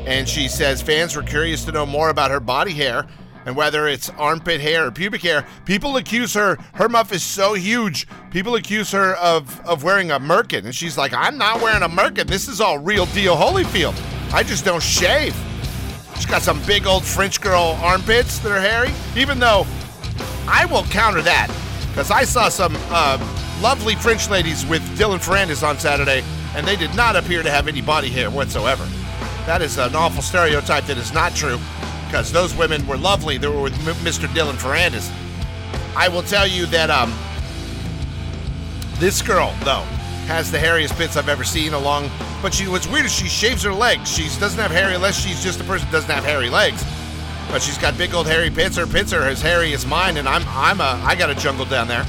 [0.04, 3.06] And she says fans were curious to know more about her body hair
[3.48, 5.46] and whether it's armpit hair or pubic hair.
[5.64, 10.20] People accuse her, her muff is so huge, people accuse her of, of wearing a
[10.20, 10.66] merkin.
[10.66, 12.26] And she's like, I'm not wearing a merkin.
[12.26, 13.98] This is all real deal Holyfield.
[14.34, 15.34] I just don't shave.
[16.16, 19.66] She's got some big old French girl armpits that are hairy, even though
[20.46, 21.48] I will counter that
[21.88, 23.16] because I saw some uh,
[23.62, 26.22] lovely French ladies with Dylan Ferrandis on Saturday,
[26.54, 28.84] and they did not appear to have any body hair whatsoever.
[29.46, 31.58] That is an awful stereotype that is not true
[32.08, 33.36] because those women were lovely.
[33.36, 34.26] They were with Mr.
[34.28, 35.12] Dylan Ferrandis.
[35.94, 37.12] I will tell you that um,
[38.94, 39.84] this girl, though,
[40.26, 42.10] has the hairiest pits I've ever seen along.
[42.40, 44.10] But she, what's weird is she shaves her legs.
[44.10, 46.82] She doesn't have hairy unless she's just a person that doesn't have hairy legs.
[47.50, 48.76] But she's got big old hairy pits.
[48.76, 51.64] Her pits are as hairy as mine, and I'm I'm a I got a jungle
[51.66, 52.06] down there.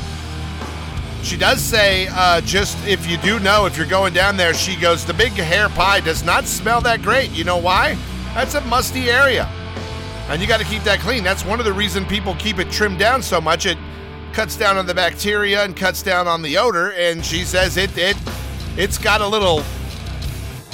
[1.23, 4.77] She does say, uh, just if you do know, if you're going down there, she
[4.77, 7.31] goes, the big hair pie does not smell that great.
[7.31, 7.97] You know why?
[8.33, 9.49] That's a musty area.
[10.29, 11.23] And you got to keep that clean.
[11.23, 13.65] That's one of the reason people keep it trimmed down so much.
[13.65, 13.79] It
[14.31, 16.91] cuts down on the bacteria and cuts down on the odor.
[16.91, 18.15] And she says it it
[18.77, 19.63] it's got a little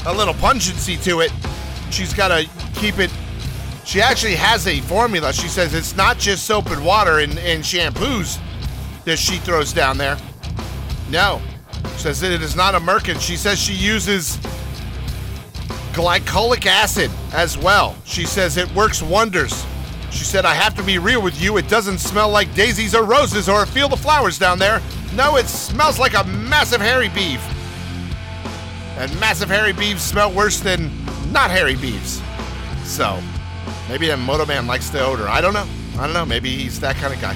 [0.05, 1.31] a little pungency to it.
[1.89, 3.09] She's got to keep it.
[3.85, 5.31] She actually has a formula.
[5.31, 8.39] She says it's not just soap and water and, and shampoos
[9.05, 10.17] that she throws down there.
[11.09, 11.41] No.
[11.93, 13.21] She says it is not a merkin.
[13.21, 14.37] She says she uses
[15.95, 17.95] glycolic acid as well.
[18.03, 19.65] She says it works wonders.
[20.11, 21.55] She said, I have to be real with you.
[21.55, 24.81] It doesn't smell like daisies or roses or feel the flowers down there.
[25.13, 27.41] No, it smells like a massive hairy beef.
[28.97, 30.91] And massive hairy beeves smell worse than
[31.31, 32.21] not hairy beeves.
[32.83, 33.17] So,
[33.87, 35.29] maybe that Moto Man likes the odor.
[35.29, 35.67] I don't know.
[35.97, 36.25] I don't know.
[36.25, 37.35] Maybe he's that kind of guy.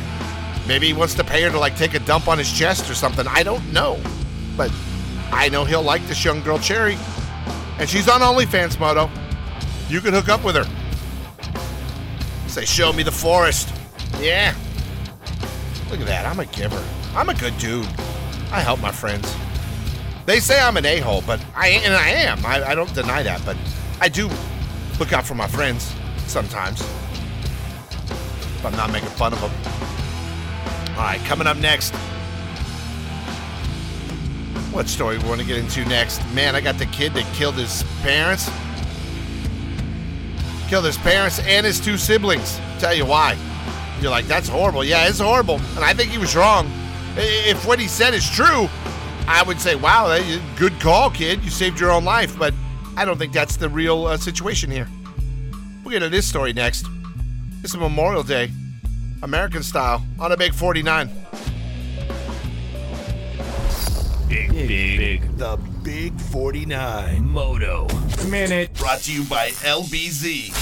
[0.68, 2.94] Maybe he wants to pay her to like take a dump on his chest or
[2.94, 3.26] something.
[3.28, 4.02] I don't know.
[4.58, 4.72] But
[5.32, 6.98] I know he'll like this young girl, Cherry.
[7.80, 9.10] And she's on OnlyFans, Moto.
[9.88, 10.66] You can hook up with her.
[12.50, 13.74] Say, show me the forest.
[14.20, 14.54] Yeah.
[15.90, 16.26] Look at that.
[16.26, 16.84] I'm a giver.
[17.16, 17.88] I'm a good dude.
[18.52, 19.34] I help my friends.
[20.26, 22.46] They say I'm an a-hole, but I and I am.
[22.46, 23.56] I, I don't deny that, but
[24.02, 24.30] I do
[25.00, 25.92] look out for my friends
[26.28, 26.82] sometimes.
[26.82, 29.52] If I'm not making fun of them.
[30.98, 31.94] All right, coming up next.
[34.72, 36.22] What story we want to get into next?
[36.34, 38.50] Man, I got the kid that killed his parents.
[40.68, 42.60] Killed his parents and his two siblings.
[42.78, 43.36] Tell you why.
[44.00, 44.84] You're like, that's horrible.
[44.84, 45.56] Yeah, it's horrible.
[45.76, 46.72] And I think he was wrong.
[47.18, 48.70] If what he said is true,
[49.28, 50.18] I would say, wow,
[50.56, 51.44] good call, kid.
[51.44, 52.38] You saved your own life.
[52.38, 52.54] But
[52.96, 54.88] I don't think that's the real uh, situation here.
[55.84, 56.86] We'll get to this story next.
[57.64, 58.52] It's a Memorial Day,
[59.24, 61.10] American style, on a big 49.
[64.30, 67.28] Big, big, big The Big 49.
[67.28, 67.88] moto.
[68.30, 68.72] Minute.
[68.76, 70.54] Brought to you by LBZ.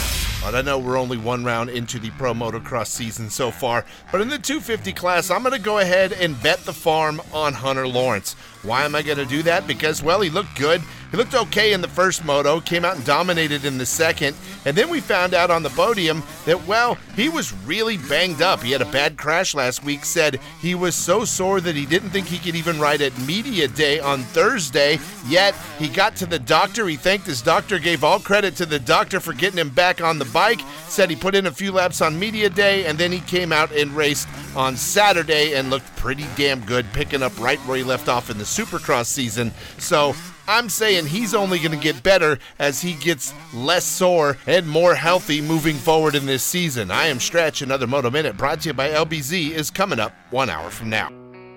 [0.42, 4.22] But I know we're only one round into the pro motocross season so far, but
[4.22, 7.88] in the 250 class, I'm going to go ahead and bet the farm on Hunter
[7.88, 8.36] Lawrence.
[8.64, 9.68] Why am I going to do that?
[9.68, 10.82] Because, well, he looked good.
[11.10, 14.76] He looked okay in the first moto, came out and dominated in the second, and
[14.76, 18.62] then we found out on the podium that, well, he was really banged up.
[18.62, 22.10] He had a bad crash last week, said he was so sore that he didn't
[22.10, 26.40] think he could even ride at Media Day on Thursday, yet he got to the
[26.40, 26.88] doctor.
[26.88, 30.20] He thanked his doctor, gave all credit to the doctor for getting him back on
[30.20, 33.20] the bike, said he put in a few laps on Media Day, and then he
[33.22, 37.78] came out and raced on Saturday and looked pretty damn good, picking up right where
[37.78, 39.54] he left off in the Supercross season.
[39.78, 40.14] So
[40.50, 44.96] I'm saying he's only going to get better as he gets less sore and more
[44.96, 46.90] healthy moving forward in this season.
[46.90, 47.62] I am Stretch.
[47.62, 51.12] Another Moto Minute brought to you by LBZ is coming up one hour from now.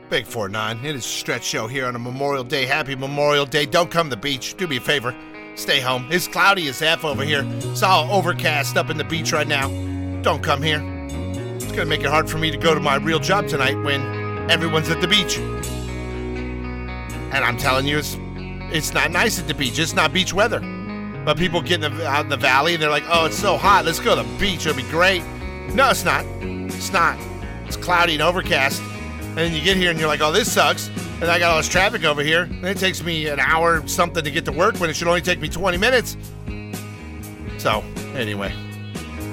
[0.09, 2.67] Big 4-9, it is Stretch Show here on a Memorial Day.
[2.67, 3.65] Happy Memorial Day.
[3.65, 4.57] Don't come to the beach.
[4.57, 5.15] Do me a favor.
[5.55, 6.09] Stay home.
[6.11, 7.45] It's cloudy as F over here.
[7.47, 9.69] It's all overcast up in the beach right now.
[10.23, 10.83] Don't come here.
[11.55, 13.81] It's going to make it hard for me to go to my real job tonight
[13.85, 15.39] when everyone's at the beach.
[17.33, 18.17] And I'm telling you, it's
[18.73, 19.79] it's not nice at the beach.
[19.79, 20.61] It's not beach weather.
[21.25, 23.57] But people get in the, out in the valley and they're like, oh, it's so
[23.57, 23.85] hot.
[23.85, 24.67] Let's go to the beach.
[24.67, 25.23] It'll be great.
[25.75, 26.25] No, it's not.
[26.41, 27.19] It's not.
[27.67, 28.83] It's cloudy and overcast.
[28.83, 30.89] And then you get here and you're like, oh, this sucks.
[31.21, 32.45] And I got all this traffic over here.
[32.45, 35.21] And it takes me an hour something to get to work when it should only
[35.21, 36.17] take me 20 minutes.
[37.59, 38.55] So, anyway,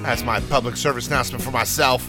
[0.02, 2.08] that's my public service announcement for myself.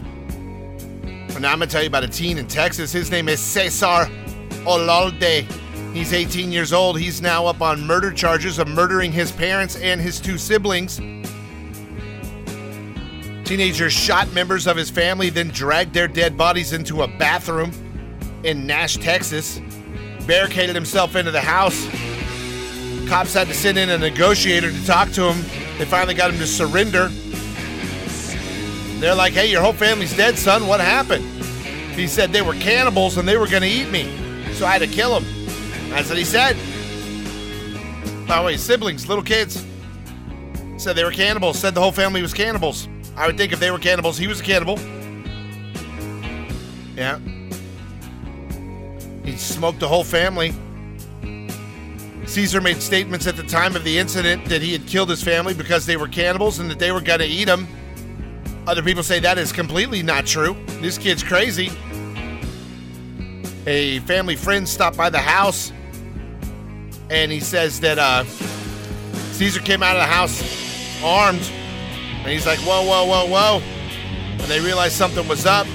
[1.02, 2.92] And now I'm going to tell you about a teen in Texas.
[2.92, 4.10] His name is Cesar
[4.66, 5.46] Olalde.
[5.94, 7.00] He's 18 years old.
[7.00, 10.98] He's now up on murder charges of murdering his parents and his two siblings.
[13.48, 17.72] Teenagers shot members of his family, then dragged their dead bodies into a bathroom
[18.44, 19.60] in Nash, Texas.
[20.28, 21.88] Barricaded himself into the house.
[23.10, 25.42] Cops had to send in a negotiator to talk to him.
[25.80, 27.10] They finally got him to surrender.
[29.00, 30.68] They're like, hey, your whole family's dead, son.
[30.68, 31.24] What happened?
[31.96, 34.04] He said they were cannibals and they were going to eat me.
[34.54, 35.39] So I had to kill them.
[35.90, 36.56] That's what he said.
[38.28, 39.66] By the way, siblings, little kids,
[40.78, 42.88] said they were cannibals, said the whole family was cannibals.
[43.18, 44.80] I would think if they were cannibals, he was a cannibal.
[46.96, 47.20] Yeah.
[49.24, 50.54] He smoked the whole family.
[52.26, 55.54] Cesar made statements at the time of the incident that he had killed his family
[55.56, 57.68] because they were cannibals and that they were going to eat him.
[58.68, 60.56] Other people say that is completely not true.
[60.82, 61.72] This kid's crazy.
[63.66, 65.72] A family friend stopped by the house
[67.10, 68.24] and he says that uh,
[69.34, 71.50] Cesar came out of the house armed.
[72.20, 73.62] And he's like, whoa, whoa, whoa, whoa.
[73.62, 75.66] And they realized something was up.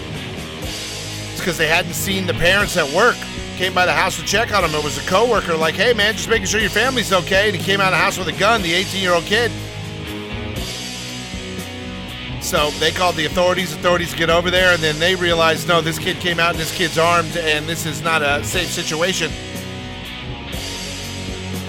[0.61, 3.17] It's because they hadn't seen the parents at work.
[3.57, 4.75] Came by the house to check on him.
[4.75, 7.49] It was a coworker, like, hey man, just making sure your family's okay.
[7.49, 9.51] And he came out of the house with a gun, the 18 year old kid.
[12.43, 13.73] So they called the authorities.
[13.73, 16.77] Authorities get over there, and then they realized, no, this kid came out and this
[16.77, 19.31] kid's armed, and this is not a safe situation.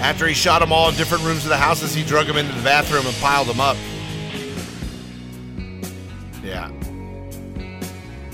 [0.00, 2.52] After he shot them all in different rooms of the houses, he drug them into
[2.52, 3.76] the bathroom and piled them up.
[6.44, 6.70] Yeah.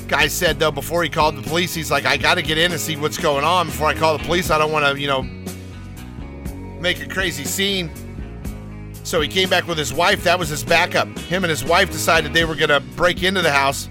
[0.09, 2.73] Guy said though before he called the police, he's like, I got to get in
[2.73, 4.51] and see what's going on before I call the police.
[4.51, 5.23] I don't want to, you know,
[6.81, 7.91] make a crazy scene.
[9.05, 10.25] So he came back with his wife.
[10.25, 11.09] That was his backup.
[11.21, 13.89] Him and his wife decided they were going to break into the house.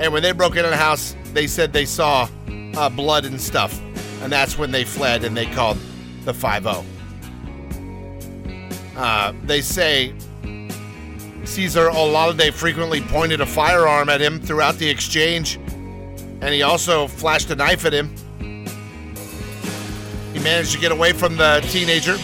[0.00, 2.28] And when they broke into the house, they said they saw
[2.76, 3.80] uh, blood and stuff.
[4.22, 5.78] And that's when they fled and they called
[6.26, 6.84] the 5 0.
[8.96, 10.12] Uh, they say
[11.44, 17.50] Cesar Olalde frequently pointed a firearm at him throughout the exchange, and he also flashed
[17.50, 18.14] a knife at him.
[20.32, 22.16] He managed to get away from the teenager.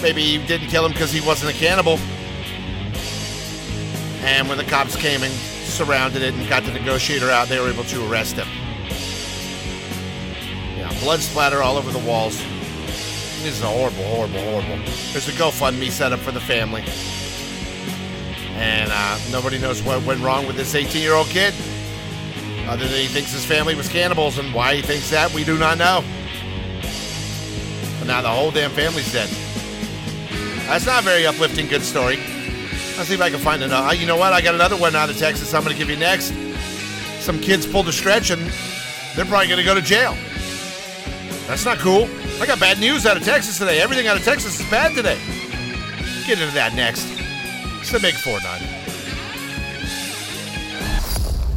[0.00, 1.98] Maybe he didn't kill him because he wasn't a cannibal.
[4.24, 7.68] And when the cops came and surrounded it and got the negotiator out, they were
[7.68, 8.48] able to arrest him.
[10.76, 12.42] Yeah, blood splatter all over the walls.
[13.42, 14.76] This is a horrible, horrible, horrible.
[15.12, 16.82] There's a GoFundMe set up for the family.
[18.56, 21.54] And uh, nobody knows what went wrong with this 18 year old kid.
[22.66, 25.56] Other than he thinks his family was cannibals, and why he thinks that, we do
[25.56, 26.02] not know.
[28.00, 29.30] But now the whole damn family's dead.
[30.66, 32.16] That's not a very uplifting, good story.
[32.96, 33.94] Let's see if I can find another.
[33.94, 34.32] You know what?
[34.32, 36.34] I got another one out of Texas I'm going to give you next.
[37.20, 38.42] Some kids pulled a stretch, and
[39.14, 40.16] they're probably going to go to jail.
[41.46, 42.08] That's not cool.
[42.40, 43.80] I got bad news out of Texas today.
[43.80, 45.18] Everything out of Texas is bad today.
[46.24, 47.04] Get into that next.
[47.80, 48.78] It's the Big 4 9.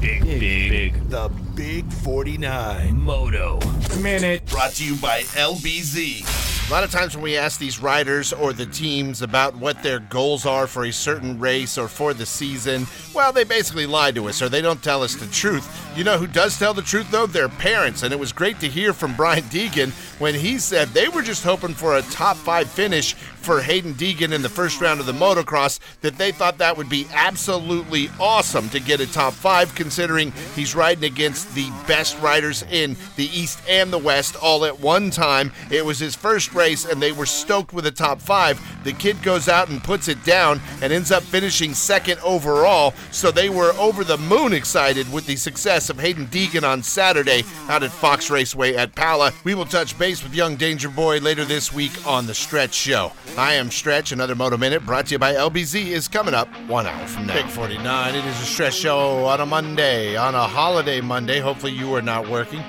[0.01, 1.09] Big, big, big.
[1.09, 2.97] The Big 49.
[2.99, 3.59] Moto.
[3.99, 4.43] Minute.
[4.47, 6.50] Brought to you by LBZ.
[6.71, 9.99] A lot of times when we ask these riders or the teams about what their
[9.99, 14.29] goals are for a certain race or for the season, well, they basically lie to
[14.29, 15.67] us or they don't tell us the truth.
[15.97, 17.27] You know who does tell the truth, though?
[17.27, 18.03] Their parents.
[18.03, 19.91] And it was great to hear from Brian Deegan
[20.21, 24.31] when he said they were just hoping for a top five finish for Haiden Deegan
[24.31, 28.69] in the first round of the motocross, that they thought that would be absolutely awesome
[28.69, 33.59] to get a top five, considering he's riding against the best riders in the East
[33.67, 35.51] and the West all at one time.
[35.71, 38.61] It was his first and they were stoked with a top five.
[38.83, 43.31] The kid goes out and puts it down and ends up finishing second overall, so
[43.31, 47.81] they were over the moon excited with the success of Haiden Deegan on Saturday out
[47.81, 49.33] at Fox Raceway at Pala.
[49.43, 53.11] We will touch base with young Danger Boy later this week on The Stretch Show.
[53.37, 54.11] I am Stretch.
[54.11, 57.33] Another Moto Minute brought to you by LBZ is coming up one hour from now.
[57.33, 58.15] Big 49.
[58.15, 61.39] It is a Stretch Show on a Monday, on a holiday Monday.
[61.39, 62.63] Hopefully, you are not working.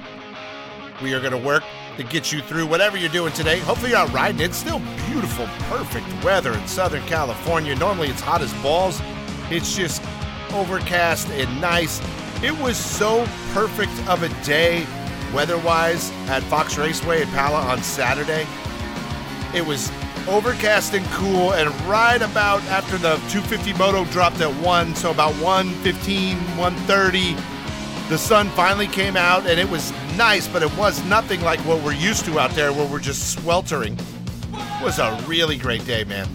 [1.03, 1.65] We are going to work
[1.97, 3.59] to get you through whatever you're doing today.
[3.61, 4.41] Hopefully, you're out riding.
[4.41, 7.75] It's still beautiful, perfect weather in Southern California.
[7.75, 9.01] Normally, it's hot as balls.
[9.51, 10.03] It's just
[10.53, 12.01] overcast and nice.
[12.43, 14.87] It was so perfect of a day
[15.33, 18.47] weather wise at Fox Raceway at Pala on Saturday.
[19.55, 19.91] It was
[20.29, 25.35] overcast and cool, and right about after the 250 moto dropped at 1, so about
[25.43, 27.37] 115, 130,
[28.13, 31.83] the sun finally came out, and it was nice, but it was nothing like what
[31.83, 33.99] we're used to out there where we're just sweltering.
[34.53, 36.29] It was a really great day, man.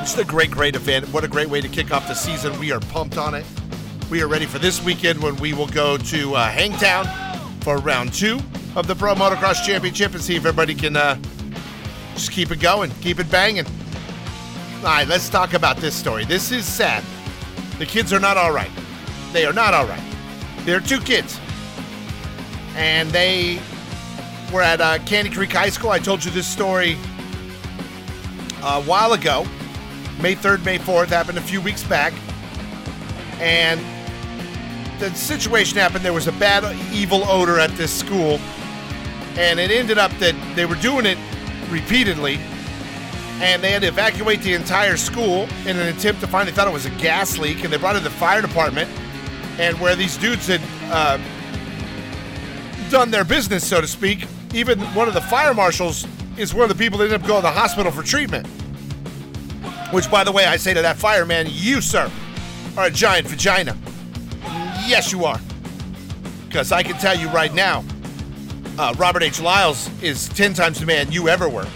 [0.00, 1.06] Just a great, great event.
[1.12, 2.58] What a great way to kick off the season.
[2.58, 3.46] We are pumped on it.
[4.10, 7.06] We are ready for this weekend when we will go to uh, Hangtown
[7.60, 8.40] for round two
[8.74, 11.16] of the Pro Motocross Championship and see if everybody can uh,
[12.14, 13.66] just keep it going, keep it banging.
[14.78, 16.24] All right, let's talk about this story.
[16.24, 17.04] This is sad.
[17.78, 18.70] The kids are not all right.
[19.32, 20.05] They are not all right.
[20.66, 21.38] They're two kids,
[22.74, 23.60] and they
[24.52, 25.90] were at uh, Caney Creek High School.
[25.90, 26.94] I told you this story
[28.64, 29.46] a while ago.
[30.20, 32.12] May 3rd, May 4th happened a few weeks back.
[33.38, 33.80] And
[34.98, 38.40] the situation happened there was a bad, evil odor at this school.
[39.36, 41.18] And it ended up that they were doing it
[41.70, 42.40] repeatedly.
[43.40, 46.66] And they had to evacuate the entire school in an attempt to find, they thought
[46.66, 47.62] it was a gas leak.
[47.62, 48.90] And they brought in the fire department.
[49.58, 51.18] And where these dudes had uh,
[52.90, 56.76] done their business, so to speak, even one of the fire marshals is one of
[56.76, 58.46] the people that ended up going to the hospital for treatment.
[59.92, 62.10] Which, by the way, I say to that fireman, you, sir,
[62.76, 63.76] are a giant vagina.
[64.86, 65.40] Yes, you are.
[66.46, 67.84] Because I can tell you right now,
[68.78, 69.40] uh, Robert H.
[69.40, 71.66] Lyles is 10 times the man you ever were.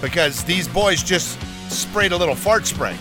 [0.00, 1.38] Because these boys just
[1.70, 2.96] sprayed a little fart spray.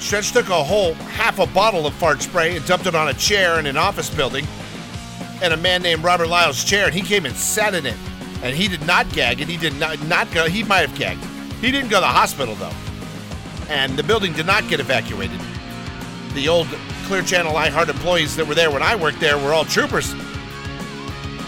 [0.00, 3.14] Stretch took a whole half a bottle of fart spray and dumped it on a
[3.14, 4.46] chair in an office building.
[5.42, 7.96] And a man named Robert Lyles' chair, and he came and sat in it.
[8.42, 11.24] And he did not gag, and he did not, not go, he might have gagged.
[11.60, 12.72] He didn't go to the hospital, though
[13.68, 15.38] and the building did not get evacuated.
[16.34, 16.66] the old
[17.04, 20.14] Clear Channel iHeart employees that were there when I worked there were all troopers.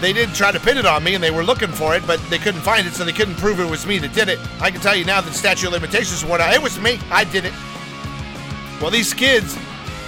[0.01, 2.19] They did try to pin it on me and they were looking for it, but
[2.31, 4.39] they couldn't find it, so they couldn't prove it was me that did it.
[4.59, 6.53] I can tell you now that statute of limitations were out.
[6.53, 6.99] It was me.
[7.11, 7.53] I did it.
[8.81, 9.55] Well, these kids,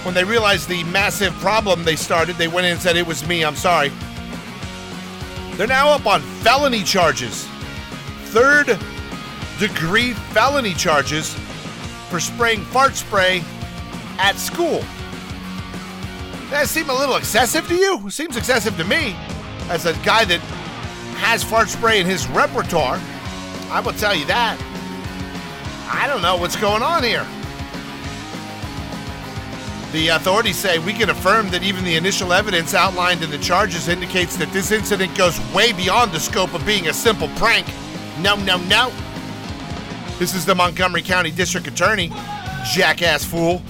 [0.02, 3.26] when they realized the massive problem they started, they went in and said, It was
[3.26, 3.44] me.
[3.44, 3.92] I'm sorry.
[5.52, 7.46] They're now up on felony charges.
[8.24, 8.76] Third
[9.60, 11.34] degree felony charges
[12.10, 13.44] for spraying fart spray
[14.18, 14.82] at school.
[16.50, 18.10] That seem a little excessive to you?
[18.10, 19.14] Seems excessive to me.
[19.68, 20.40] As a guy that
[21.18, 23.00] has fart spray in his repertoire,
[23.70, 24.58] I will tell you that.
[25.88, 27.24] I don't know what's going on here.
[29.94, 33.86] The authorities say we can affirm that even the initial evidence outlined in the charges
[33.86, 37.64] indicates that this incident goes way beyond the scope of being a simple prank.
[38.18, 38.92] No, no, no.
[40.18, 42.08] This is the Montgomery County District Attorney,
[42.72, 43.62] jackass fool.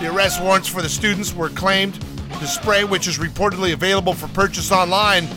[0.00, 1.94] The arrest warrants for the students were claimed
[2.40, 5.28] the spray, which is reportedly available for purchase online,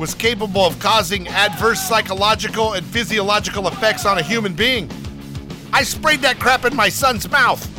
[0.00, 4.90] was capable of causing adverse psychological and physiological effects on a human being.
[5.72, 7.75] I sprayed that crap in my son's mouth.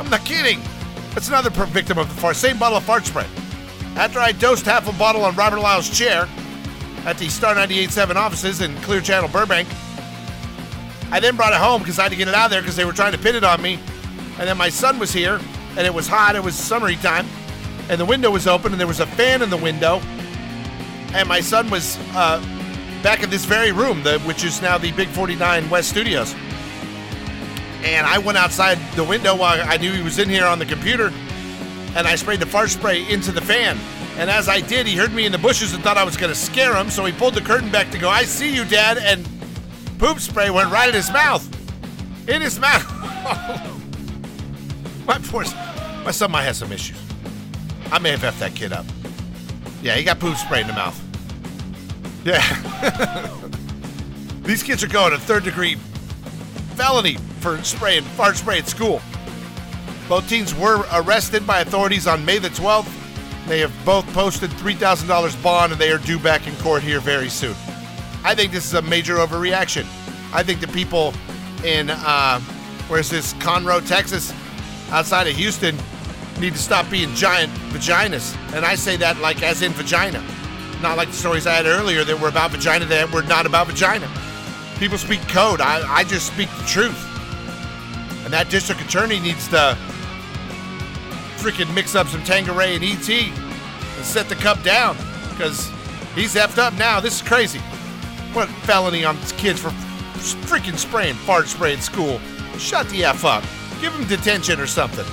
[0.00, 0.62] I'm not kidding.
[1.10, 2.34] That's another victim of the fart.
[2.34, 3.26] Same bottle of fart spray.
[3.96, 6.26] After I dosed half a bottle on Robert Lyle's chair
[7.04, 9.68] at the Star 98.7 offices in Clear Channel, Burbank,
[11.10, 12.76] I then brought it home because I had to get it out of there because
[12.76, 13.78] they were trying to pin it on me.
[14.38, 15.38] And then my son was here,
[15.76, 16.34] and it was hot.
[16.34, 17.26] It was summery time,
[17.90, 20.00] and the window was open, and there was a fan in the window.
[21.12, 22.40] And my son was uh,
[23.02, 26.34] back in this very room, the, which is now the Big 49 West Studios.
[27.84, 30.66] And I went outside the window while I knew he was in here on the
[30.66, 31.12] computer,
[31.96, 33.78] and I sprayed the fart spray into the fan.
[34.18, 36.30] And as I did, he heard me in the bushes and thought I was going
[36.30, 38.98] to scare him, so he pulled the curtain back to go, I see you, Dad,
[38.98, 39.26] and
[39.98, 41.46] poop spray went right in his mouth.
[42.28, 42.86] In his mouth.
[45.06, 45.54] my poor, s-
[46.04, 46.98] my son might have some issues.
[47.90, 48.84] I may have effed that kid up.
[49.82, 51.00] Yeah, he got poop spray in the mouth.
[52.24, 53.26] Yeah.
[54.42, 55.76] These kids are going to third degree
[56.74, 59.00] felony for spraying fart spray at school.
[60.08, 62.92] Both teens were arrested by authorities on May the 12th.
[63.46, 67.28] They have both posted $3,000 bond and they are due back in court here very
[67.28, 67.54] soon.
[68.22, 69.84] I think this is a major overreaction.
[70.32, 71.14] I think the people
[71.64, 72.40] in, uh,
[72.88, 74.32] where's this, Conroe, Texas,
[74.90, 75.76] outside of Houston,
[76.40, 78.36] need to stop being giant vaginas.
[78.54, 80.24] And I say that like as in vagina.
[80.82, 83.66] Not like the stories I had earlier that were about vagina that were not about
[83.66, 84.10] vagina.
[84.78, 85.60] People speak code.
[85.60, 87.09] I, I just speak the truth.
[88.30, 89.76] And that district attorney needs to
[91.38, 94.96] freaking mix up some Tanqueray and ET and set the cup down
[95.30, 95.68] because
[96.14, 97.00] he's effed up now.
[97.00, 97.58] This is crazy.
[98.32, 99.70] What felony on kids for
[100.46, 102.20] freaking spraying fart spray at school?
[102.56, 103.42] Shut the F up.
[103.80, 105.06] Give them detention or something.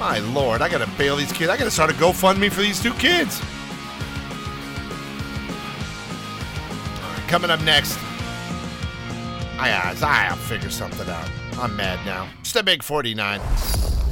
[0.00, 1.50] My lord, I gotta bail these kids.
[1.50, 3.40] I gotta start a GoFundMe for these two kids.
[7.28, 7.96] Coming up next.
[9.58, 11.28] I, uh, I, I'll figure something out.
[11.58, 12.28] I'm mad now.
[12.40, 13.40] It's the Big 49.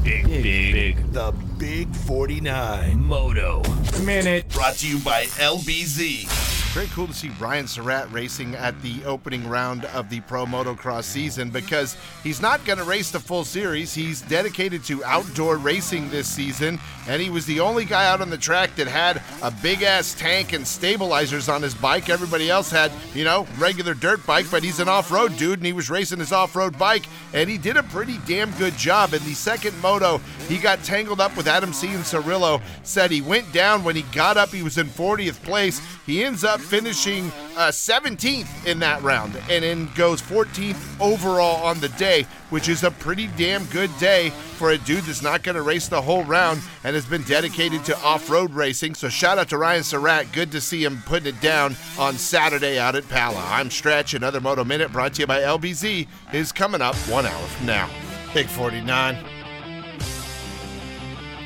[0.03, 1.12] Big, big, big.
[1.12, 2.99] The Big 49.
[2.99, 3.62] Moto.
[4.05, 4.49] Minute.
[4.51, 6.53] Brought to you by LBZ.
[6.75, 11.05] Very cool to see Ryan Surratt racing at the opening round of the Pro Motocross
[11.05, 13.95] season because he's not going to race the full series.
[13.95, 18.29] He's dedicated to outdoor racing this season, and he was the only guy out on
[18.29, 22.09] the track that had a big ass tank and stabilizers on his bike.
[22.09, 25.66] Everybody else had, you know, regular dirt bike, but he's an off road dude, and
[25.66, 29.14] he was racing his off road bike, and he did a pretty damn good job.
[29.14, 32.61] In the second moto, he got tangled up with Adam Cianciarulo.
[32.83, 35.81] Said he went down when he got up, he was in 40th place.
[36.05, 41.80] He ends up finishing uh, 17th in that round and then goes 14th overall on
[41.80, 45.56] the day, which is a pretty damn good day for a dude that's not going
[45.56, 48.94] to race the whole round and has been dedicated to off road racing.
[48.94, 50.32] So, shout out to Ryan Surratt.
[50.32, 53.44] Good to see him putting it down on Saturday out at Pala.
[53.48, 54.14] I'm Stretch.
[54.14, 57.88] Another Moto Minute brought to you by LBZ is coming up one hour from now.
[58.32, 59.34] Big 49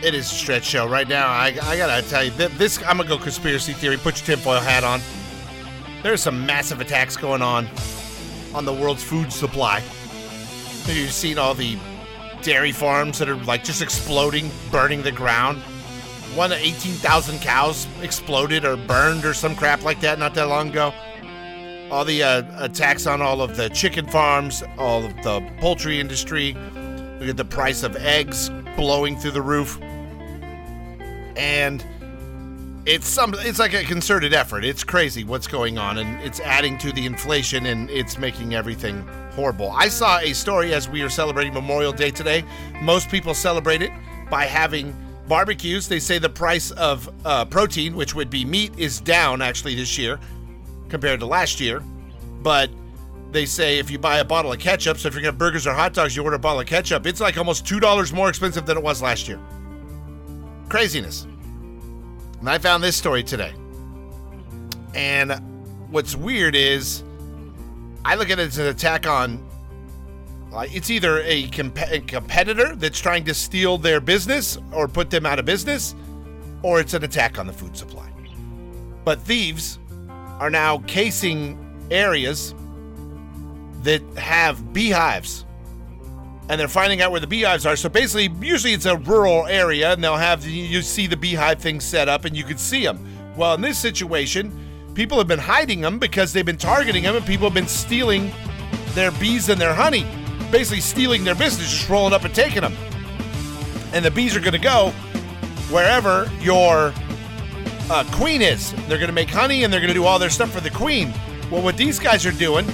[0.03, 1.29] it is a stretch show right now.
[1.29, 3.97] I, I gotta tell you, this I'm gonna go conspiracy theory.
[3.97, 5.01] Put your tinfoil hat on.
[6.03, 7.69] There's some massive attacks going on
[8.55, 9.83] on the world's food supply.
[10.87, 11.77] You've you seen all the
[12.43, 15.59] dairy farms that are like just exploding, burning the ground?
[16.35, 20.71] One of 18,000 cows exploded or burned or some crap like that not that long
[20.71, 20.95] ago.
[21.91, 26.55] All the uh, attacks on all of the chicken farms, all of the poultry industry.
[27.19, 29.81] Look at the price of eggs blowing through the roof.
[31.39, 31.85] And
[32.89, 34.65] it's some it's like a concerted effort.
[34.65, 39.07] It's crazy what's going on and it's adding to the inflation and it's making everything
[39.33, 39.71] horrible.
[39.71, 42.45] I saw a story as we are celebrating Memorial Day today.
[42.81, 43.93] Most people celebrate it
[44.31, 44.97] by having
[45.29, 45.87] barbecues.
[45.87, 49.99] They say the price of uh, protein, which would be meat, is down actually this
[49.99, 50.19] year
[50.89, 51.83] compared to last year.
[52.43, 52.71] But
[53.33, 55.75] they say if you buy a bottle of ketchup, so if you're gonna burgers or
[55.75, 58.65] hot dogs, you order a bottle of ketchup, it's like almost two dollars more expensive
[58.65, 59.39] than it was last year.
[60.69, 61.27] Craziness.
[62.41, 63.53] And I found this story today.
[64.95, 65.33] And
[65.91, 67.03] what's weird is
[68.05, 69.45] I look at it as an attack on
[70.51, 75.11] like it's either a, comp- a competitor that's trying to steal their business or put
[75.11, 75.95] them out of business,
[76.63, 78.11] or it's an attack on the food supply.
[79.05, 79.79] But thieves
[80.39, 81.59] are now casing
[81.91, 82.55] areas
[83.83, 85.45] that have beehives.
[86.49, 87.77] And they're finding out where the beehives are.
[87.77, 91.81] So basically, usually it's a rural area, and they'll have you see the beehive thing
[91.81, 93.05] set up, and you could see them.
[93.37, 94.53] Well, in this situation,
[94.95, 98.33] people have been hiding them because they've been targeting them, and people have been stealing
[98.95, 100.07] their bees and their honey,
[100.51, 102.75] basically stealing their business, just rolling up and taking them.
[103.93, 104.91] And the bees are going to go
[105.71, 106.95] wherever your
[107.91, 108.73] uh, queen is.
[108.89, 110.71] They're going to make honey, and they're going to do all their stuff for the
[110.71, 111.13] queen.
[111.51, 112.67] Well, what these guys are doing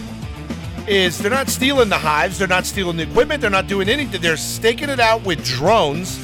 [0.86, 4.20] is they're not stealing the hives, they're not stealing the equipment, they're not doing anything.
[4.20, 6.18] They're staking it out with drones,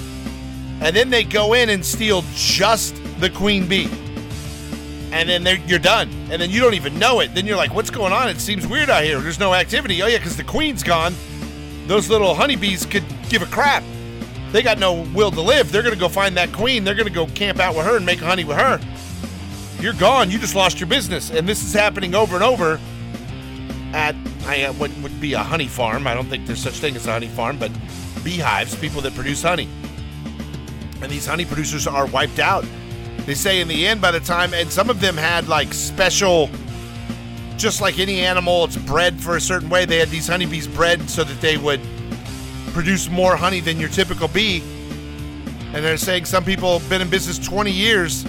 [0.80, 3.88] and then they go in and steal just the queen bee.
[5.12, 6.08] And then you're done.
[6.30, 7.34] And then you don't even know it.
[7.34, 8.28] Then you're like, what's going on?
[8.28, 9.18] It seems weird out here.
[9.18, 10.00] There's no activity.
[10.02, 11.14] Oh, yeah, because the queen's gone.
[11.88, 13.82] Those little honeybees could give a crap.
[14.52, 15.72] They got no will to live.
[15.72, 16.84] They're going to go find that queen.
[16.84, 18.80] They're going to go camp out with her and make honey with her.
[19.80, 20.30] You're gone.
[20.30, 21.30] You just lost your business.
[21.30, 22.78] And this is happening over and over
[23.92, 24.14] at
[24.46, 26.06] I, uh, what would be a honey farm.
[26.06, 27.70] I don't think there's such thing as a honey farm, but
[28.24, 29.68] beehives, people that produce honey.
[31.02, 32.64] And these honey producers are wiped out.
[33.26, 36.50] They say in the end, by the time, and some of them had like special,
[37.56, 39.84] just like any animal, it's bred for a certain way.
[39.84, 41.80] They had these honeybees bred so that they would
[42.72, 44.62] produce more honey than your typical bee.
[45.72, 48.24] And they're saying some people have been in business 20 years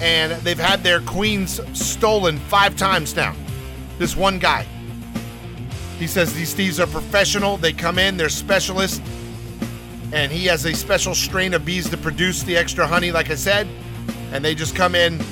[0.00, 3.34] and they've had their queens stolen five times now.
[3.98, 4.66] This one guy.
[5.98, 7.56] He says these thieves are professional.
[7.56, 9.00] They come in, they're specialists,
[10.12, 13.36] and he has a special strain of bees to produce the extra honey, like I
[13.36, 13.68] said.
[14.32, 15.22] And they just come in,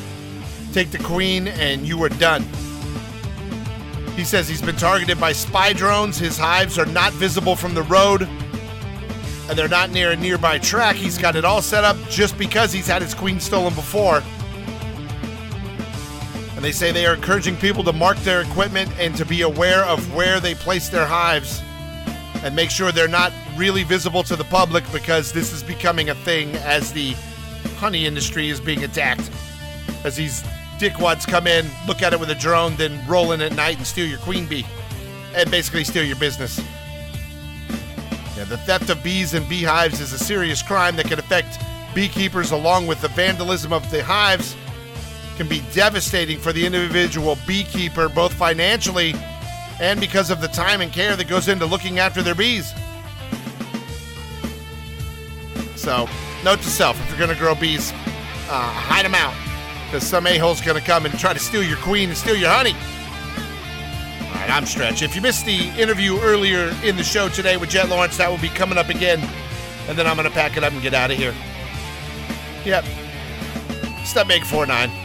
[0.73, 2.45] take the queen, and you are done.
[4.17, 6.19] He says he's been targeted by spy drones.
[6.19, 10.97] His hives are not visible from the road, and they're not near a nearby track.
[10.97, 14.23] He's got it all set up just because he's had his queen stolen before.
[16.63, 19.83] And they say they are encouraging people to mark their equipment and to be aware
[19.83, 21.61] of where they place their hives
[22.45, 26.15] and make sure they're not really visible to the public because this is becoming a
[26.15, 27.17] thing as the
[27.79, 29.29] honey industry is being attacked.
[30.05, 30.45] As these
[30.79, 33.85] dickwads come in, look at it with a drone, then roll in at night and
[33.85, 34.65] steal your queen bee
[35.35, 36.61] and basically steal your business.
[38.37, 41.59] Yeah, the theft of bees and beehives is a serious crime that can affect
[41.93, 44.55] beekeepers along with the vandalism of the hives
[45.43, 49.13] can be devastating for the individual beekeeper, both financially
[49.81, 52.73] and because of the time and care that goes into looking after their bees.
[55.75, 56.09] So,
[56.45, 59.35] note to self if you're going to grow bees, uh, hide them out
[59.87, 62.37] because some a hole's going to come and try to steal your queen and steal
[62.37, 62.75] your honey.
[64.29, 65.03] All right, I'm Stretch.
[65.03, 68.39] If you missed the interview earlier in the show today with Jet Lawrence, that will
[68.39, 69.19] be coming up again.
[69.89, 71.35] And then I'm going to pack it up and get out of here.
[72.65, 72.85] Yep.
[74.05, 75.02] Step Big 49.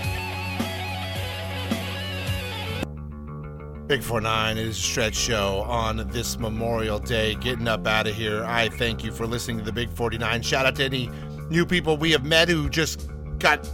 [3.88, 7.36] Big 49 it is a stretch show on this Memorial Day.
[7.36, 8.44] Getting up out of here.
[8.44, 10.42] I thank you for listening to the Big 49.
[10.42, 11.10] Shout out to any
[11.50, 13.10] new people we have met who just
[13.40, 13.66] got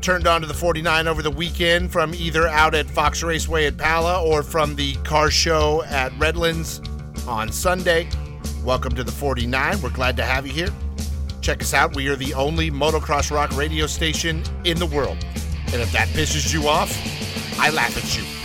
[0.00, 3.76] turned on to the 49 over the weekend from either out at Fox Raceway at
[3.76, 6.80] Pala or from the car show at Redlands
[7.28, 8.08] on Sunday.
[8.64, 9.82] Welcome to the 49.
[9.82, 10.70] We're glad to have you here.
[11.42, 11.94] Check us out.
[11.94, 15.18] We are the only motocross rock radio station in the world.
[15.66, 16.90] And if that pisses you off,
[17.60, 18.39] I laugh at you.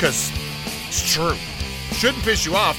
[0.00, 0.32] Because
[0.88, 1.34] it's true.
[1.92, 2.78] Shouldn't piss you off.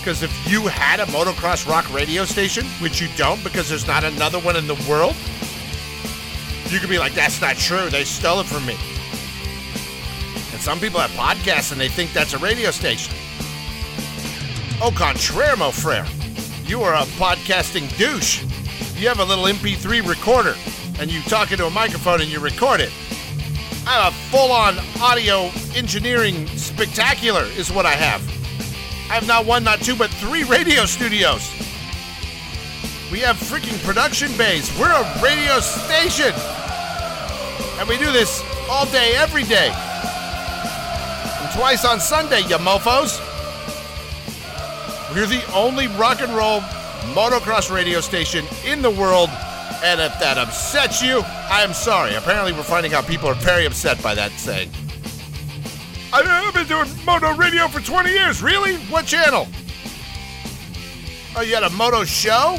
[0.00, 4.04] Because if you had a motocross rock radio station, which you don't because there's not
[4.04, 5.16] another one in the world,
[6.66, 7.88] you could be like, that's not true.
[7.88, 8.76] They stole it from me.
[10.52, 13.14] And some people have podcasts and they think that's a radio station.
[14.82, 16.04] Au contraire, mon frere.
[16.66, 18.42] You are a podcasting douche.
[18.94, 20.54] You have a little MP3 recorder
[21.00, 22.92] and you talk into a microphone and you record it.
[23.88, 28.20] Uh, I have a full on audio engineering spectacular, is what I have.
[29.10, 31.50] I have not one, not two, but three radio studios.
[33.10, 34.70] We have freaking production bays.
[34.78, 36.32] We're a radio station.
[37.78, 39.72] And we do this all day, every day.
[41.40, 43.18] And twice on Sunday, you mofos.
[45.14, 46.60] We're the only rock and roll
[47.14, 49.30] motocross radio station in the world.
[49.82, 52.14] And if that upsets you, I am sorry.
[52.14, 54.70] Apparently, we're finding out people are very upset by that saying.
[56.12, 58.42] I've been doing moto radio for 20 years.
[58.42, 58.76] Really?
[58.90, 59.46] What channel?
[61.36, 62.58] Oh, you had a moto show?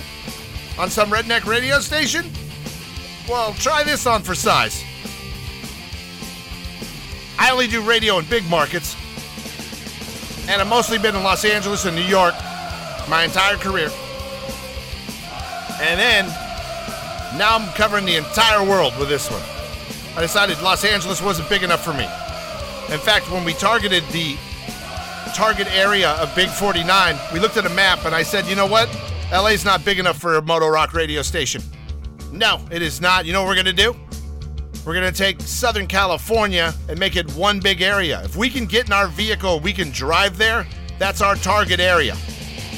[0.78, 2.32] On some redneck radio station?
[3.28, 4.84] Well, try this on for size.
[7.38, 8.96] I only do radio in big markets,
[10.48, 12.36] and I've mostly been in Los Angeles and New York
[13.10, 13.90] my entire career.
[15.82, 16.26] And then,
[17.38, 19.42] now I'm covering the entire world with this one.
[20.18, 22.06] I decided Los Angeles wasn't big enough for me.
[22.94, 24.36] In fact, when we targeted the
[25.36, 28.66] target area of Big 49, we looked at a map and I said, you know
[28.66, 28.90] what?
[29.32, 31.62] LA's not big enough for a Moto Rock radio station.
[32.32, 33.26] No, it is not.
[33.26, 33.96] You know what we're going to do?
[34.86, 38.24] We're going to take Southern California and make it one big area.
[38.24, 40.66] If we can get in our vehicle, we can drive there,
[40.98, 42.16] that's our target area.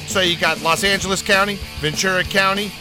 [0.07, 2.71] So you got Los Angeles County, Ventura County,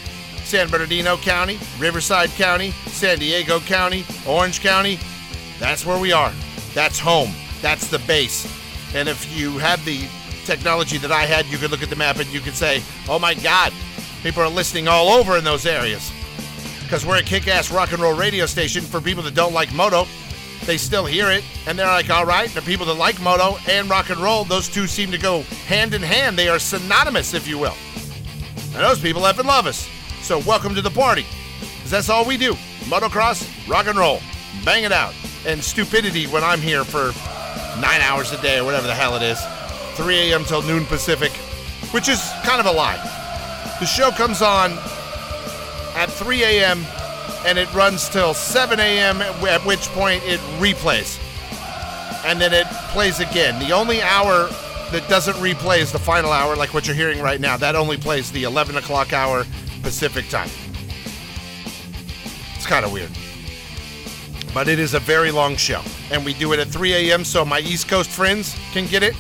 [0.50, 4.98] San Bernardino County, Riverside County, San Diego County, Orange County.
[5.60, 6.32] That's where we are.
[6.74, 7.30] That's home.
[7.62, 8.52] That's the base.
[8.92, 10.08] And if you had the
[10.44, 13.20] technology that I had, you could look at the map and you could say, oh
[13.20, 13.72] my God,
[14.24, 16.10] people are listening all over in those areas.
[16.82, 19.72] Because we're a kick ass rock and roll radio station for people that don't like
[19.72, 20.04] moto.
[20.66, 23.88] They still hear it and they're like, all right, the people that like moto and
[23.88, 26.36] rock and roll, those two seem to go hand in hand.
[26.36, 27.76] They are synonymous, if you will.
[28.74, 29.88] And those people effing love us.
[30.22, 31.26] So welcome to the party.
[31.60, 32.54] Because that's all we do
[32.84, 34.20] motocross, rock and roll,
[34.64, 35.14] bang it out.
[35.46, 37.12] And stupidity when I'm here for
[37.80, 39.40] nine hours a day or whatever the hell it is.
[39.96, 40.44] 3 a.m.
[40.44, 41.32] till noon Pacific,
[41.92, 42.96] which is kind of a lie.
[43.80, 44.72] The show comes on
[45.96, 46.84] at 3 a.m.
[47.46, 51.18] and it runs till 7 a.m., at which point it replays.
[52.24, 53.58] And then it plays again.
[53.58, 54.48] The only hour
[54.92, 57.56] that doesn't replay is the final hour, like what you're hearing right now.
[57.56, 59.46] That only plays the 11 o'clock hour
[59.82, 60.50] Pacific time.
[62.56, 63.10] It's kind of weird.
[64.52, 65.82] But it is a very long show.
[66.10, 67.24] And we do it at 3 a.m.
[67.24, 69.14] so my East Coast friends can get it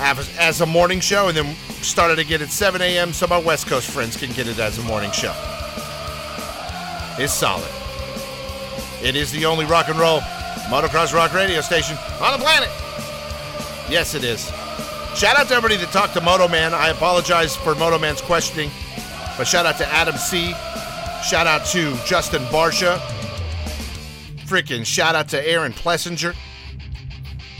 [0.00, 1.28] as, a morning show.
[1.28, 3.12] And then start it again at 7 a.m.
[3.12, 5.34] so my West Coast friends can get it as a morning show.
[7.18, 7.68] It's solid.
[9.02, 10.20] It is the only rock and roll
[10.68, 12.68] motocross rock radio station on the planet.
[13.90, 14.46] Yes, it is.
[15.16, 16.72] Shout out to everybody that talked to Moto Man.
[16.72, 18.70] I apologize for Moto Man's questioning,
[19.40, 20.52] but shout out to Adam C.
[21.24, 22.98] Shout out to Justin Barcia.
[24.44, 26.36] Freaking shout out to Aaron Plessinger.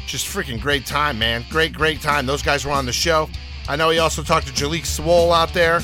[0.07, 1.43] Just freaking great time, man.
[1.49, 2.27] Great, great time.
[2.27, 3.31] Those guys were on the show.
[3.67, 5.81] I know he also talked to Jalek Swoll out there.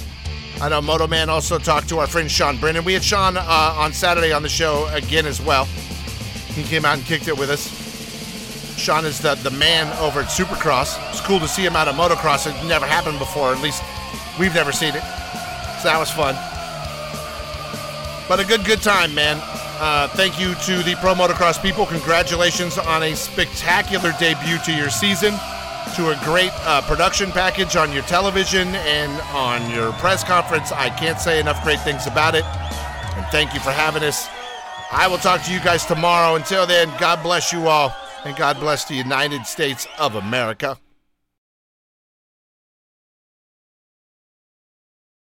[0.61, 2.85] I know Moto Man also talked to our friend Sean Brennan.
[2.85, 5.65] We had Sean uh, on Saturday on the show again as well.
[5.65, 7.71] He came out and kicked it with us.
[8.79, 10.99] Sean is the, the man over at Supercross.
[11.09, 12.47] It's cool to see him out of motocross.
[12.47, 13.55] It never happened before.
[13.55, 13.83] At least
[14.39, 15.03] we've never seen it.
[15.79, 16.35] So that was fun.
[18.29, 19.39] But a good, good time, man.
[19.79, 21.87] Uh, thank you to the Pro Motocross people.
[21.87, 25.35] Congratulations on a spectacular debut to your season,
[25.95, 30.73] to a great uh, production package on your television and on your press conference.
[30.73, 32.45] I can't say enough great things about it.
[32.45, 34.29] And thank you for having us.
[34.91, 36.37] I will talk to you guys tomorrow.
[36.37, 40.79] Until then, God bless you all, and God bless the United States of America.